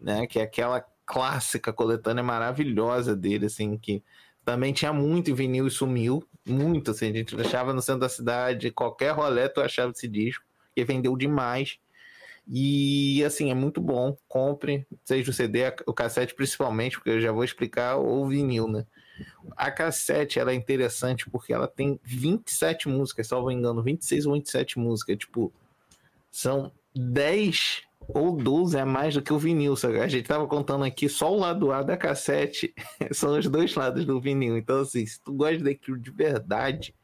[0.00, 0.26] né?
[0.26, 4.02] Que é aquela clássica coletânea maravilhosa dele, assim, que
[4.44, 6.24] também tinha muito em vinil e sumiu.
[6.44, 10.44] Muito, assim, a gente deixava no centro da cidade, qualquer rolê tu achava esse disco,
[10.76, 11.78] e vendeu demais.
[12.48, 14.16] E assim, é muito bom.
[14.26, 18.84] Compre, seja o CD, o cassete principalmente, porque eu já vou explicar, ou vinil, né?
[19.56, 24.78] A cassete ela é interessante porque ela tem 27 músicas, salvo engano, 26 ou 27
[24.78, 25.18] músicas.
[25.18, 25.52] Tipo,
[26.30, 29.76] são 10 ou 12 a mais do que o vinil.
[29.76, 30.00] sabe?
[30.00, 32.74] A gente tava contando aqui só o lado A da cassete,
[33.12, 34.56] são os dois lados do vinil.
[34.56, 36.94] Então, assim, se tu gosta daquilo de verdade,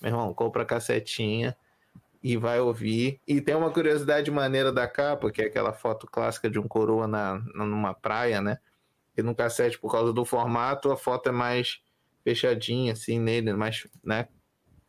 [0.00, 1.56] meu irmão, compra a cassetinha
[2.22, 3.20] e vai ouvir.
[3.26, 7.06] E tem uma curiosidade maneira da capa, que é aquela foto clássica de um coroa
[7.06, 8.58] na, numa praia, né?
[9.16, 11.80] E no cassete, por causa do formato, a foto é mais
[12.22, 14.28] fechadinha, assim, nele, mais, né?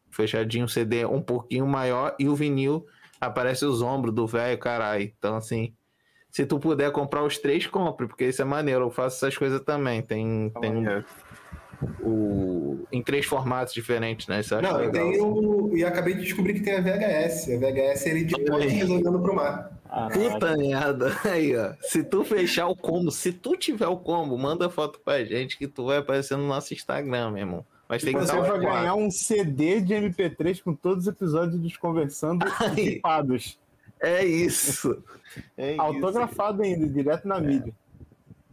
[0.10, 2.86] Fechadinho, o CD um pouquinho maior e o vinil
[3.20, 5.04] aparece os ombros do velho, caralho.
[5.18, 5.74] Então, assim,
[6.30, 8.86] se tu puder comprar os três, compre, porque isso é maneiro.
[8.86, 10.02] Eu faço essas coisas também.
[10.02, 11.04] Tem, tem um-
[12.02, 14.40] o, em três formatos diferentes, né?
[14.40, 15.26] Isso eu Não, eu tenho.
[15.26, 17.54] o- E acabei de descobrir que tem a VHS.
[17.54, 18.88] A VHS ele de Olha noite aí.
[18.88, 19.72] jogando pro mar.
[20.14, 21.08] Puta merda.
[21.24, 21.74] Aí, ó.
[21.82, 25.66] Se tu fechar o combo, se tu tiver o combo, manda foto pra gente que
[25.68, 27.66] tu vai aparecer no nosso Instagram, meu irmão.
[27.88, 32.46] Mas tem que Você vai ganhar um CD de MP3 com todos os episódios Desconversando
[32.60, 32.88] Aí.
[32.88, 33.58] equipados.
[34.00, 35.04] É isso.
[35.58, 35.82] É isso.
[35.82, 37.76] Autografado ainda, direto na mídia.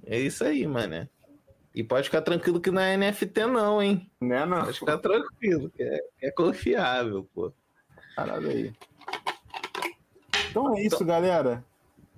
[0.04, 1.08] É isso aí, mano.
[1.72, 4.10] E pode ficar tranquilo que não é NFT, não, hein?
[4.20, 4.64] Né, não?
[4.64, 7.52] Pode ficar tranquilo, que é, que é confiável, pô.
[8.16, 8.72] Parada aí.
[10.50, 11.64] Então é isso, galera.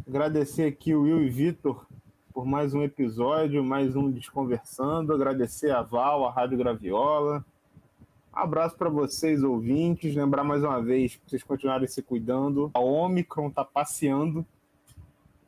[0.08, 1.86] Agradecer aqui o Will e Vitor
[2.36, 5.14] por mais um episódio, mais um Desconversando.
[5.14, 7.42] Agradecer a Val, a Rádio Graviola.
[8.30, 10.14] Abraço para vocês, ouvintes.
[10.14, 12.70] Lembrar mais uma vez para vocês continuarem se cuidando.
[12.74, 14.44] A Omicron tá passeando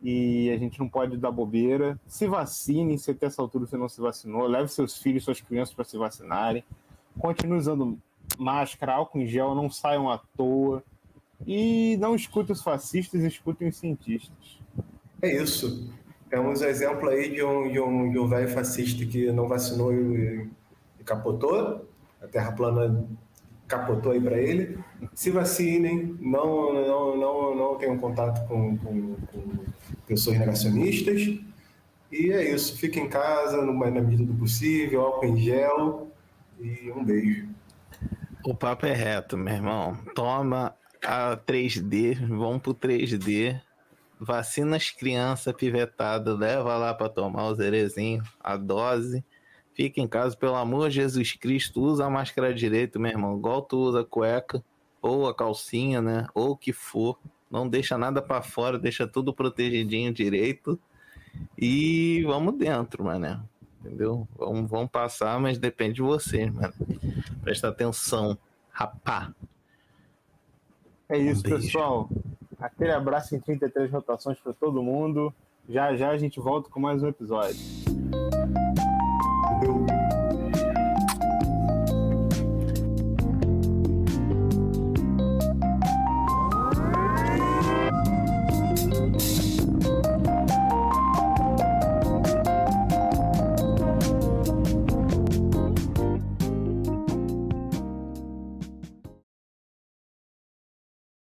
[0.03, 2.01] e a gente não pode dar bobeira.
[2.07, 4.47] Se vacinem, se até essa altura você não se vacinou.
[4.47, 6.65] Leve seus filhos, suas crianças para se vacinarem.
[7.19, 7.99] Continue usando
[8.39, 10.83] máscara, álcool em gel, não saiam à toa.
[11.47, 14.59] E não escutem os fascistas, escutem os cientistas.
[15.21, 15.93] É isso.
[16.29, 19.93] Temos um exemplo aí de um, de um, de um velho fascista que não vacinou
[19.93, 20.49] e,
[21.01, 21.89] e capotou.
[22.23, 23.07] A Terra plana
[23.67, 24.79] capotou aí para ele.
[25.15, 29.65] Se vacinem, não, não, não, não tenham contato com, com, com
[30.07, 31.39] pessoas negacionistas.
[32.11, 32.77] E é isso.
[32.79, 36.11] Fiquem em casa, na medida do possível, álcool em gel.
[36.61, 37.49] E um beijo.
[38.45, 39.97] O papo é reto, meu irmão.
[40.15, 40.75] Toma
[41.05, 43.61] a 3D, vamos pro 3D.
[44.21, 49.25] Vacina as crianças pivetadas, leva lá pra tomar o zerezinho, a dose.
[49.73, 53.37] Fica em casa, pelo amor de Jesus Cristo, usa a máscara direito, meu irmão.
[53.37, 54.63] Igual tu usa a cueca,
[55.01, 56.27] ou a calcinha, né?
[56.35, 57.17] Ou o que for.
[57.51, 60.79] Não deixa nada para fora, deixa tudo protegidinho direito.
[61.57, 63.49] E vamos dentro, mano.
[63.81, 64.27] Entendeu?
[64.37, 66.75] Vamos, vamos passar, mas depende de você, mano.
[67.43, 68.37] Presta atenção,
[68.71, 69.33] rapá.
[71.09, 72.11] É isso, um pessoal.
[72.59, 75.33] Aquele abraço em 33 rotações para todo mundo.
[75.69, 77.57] Já já a gente volta com mais um episódio.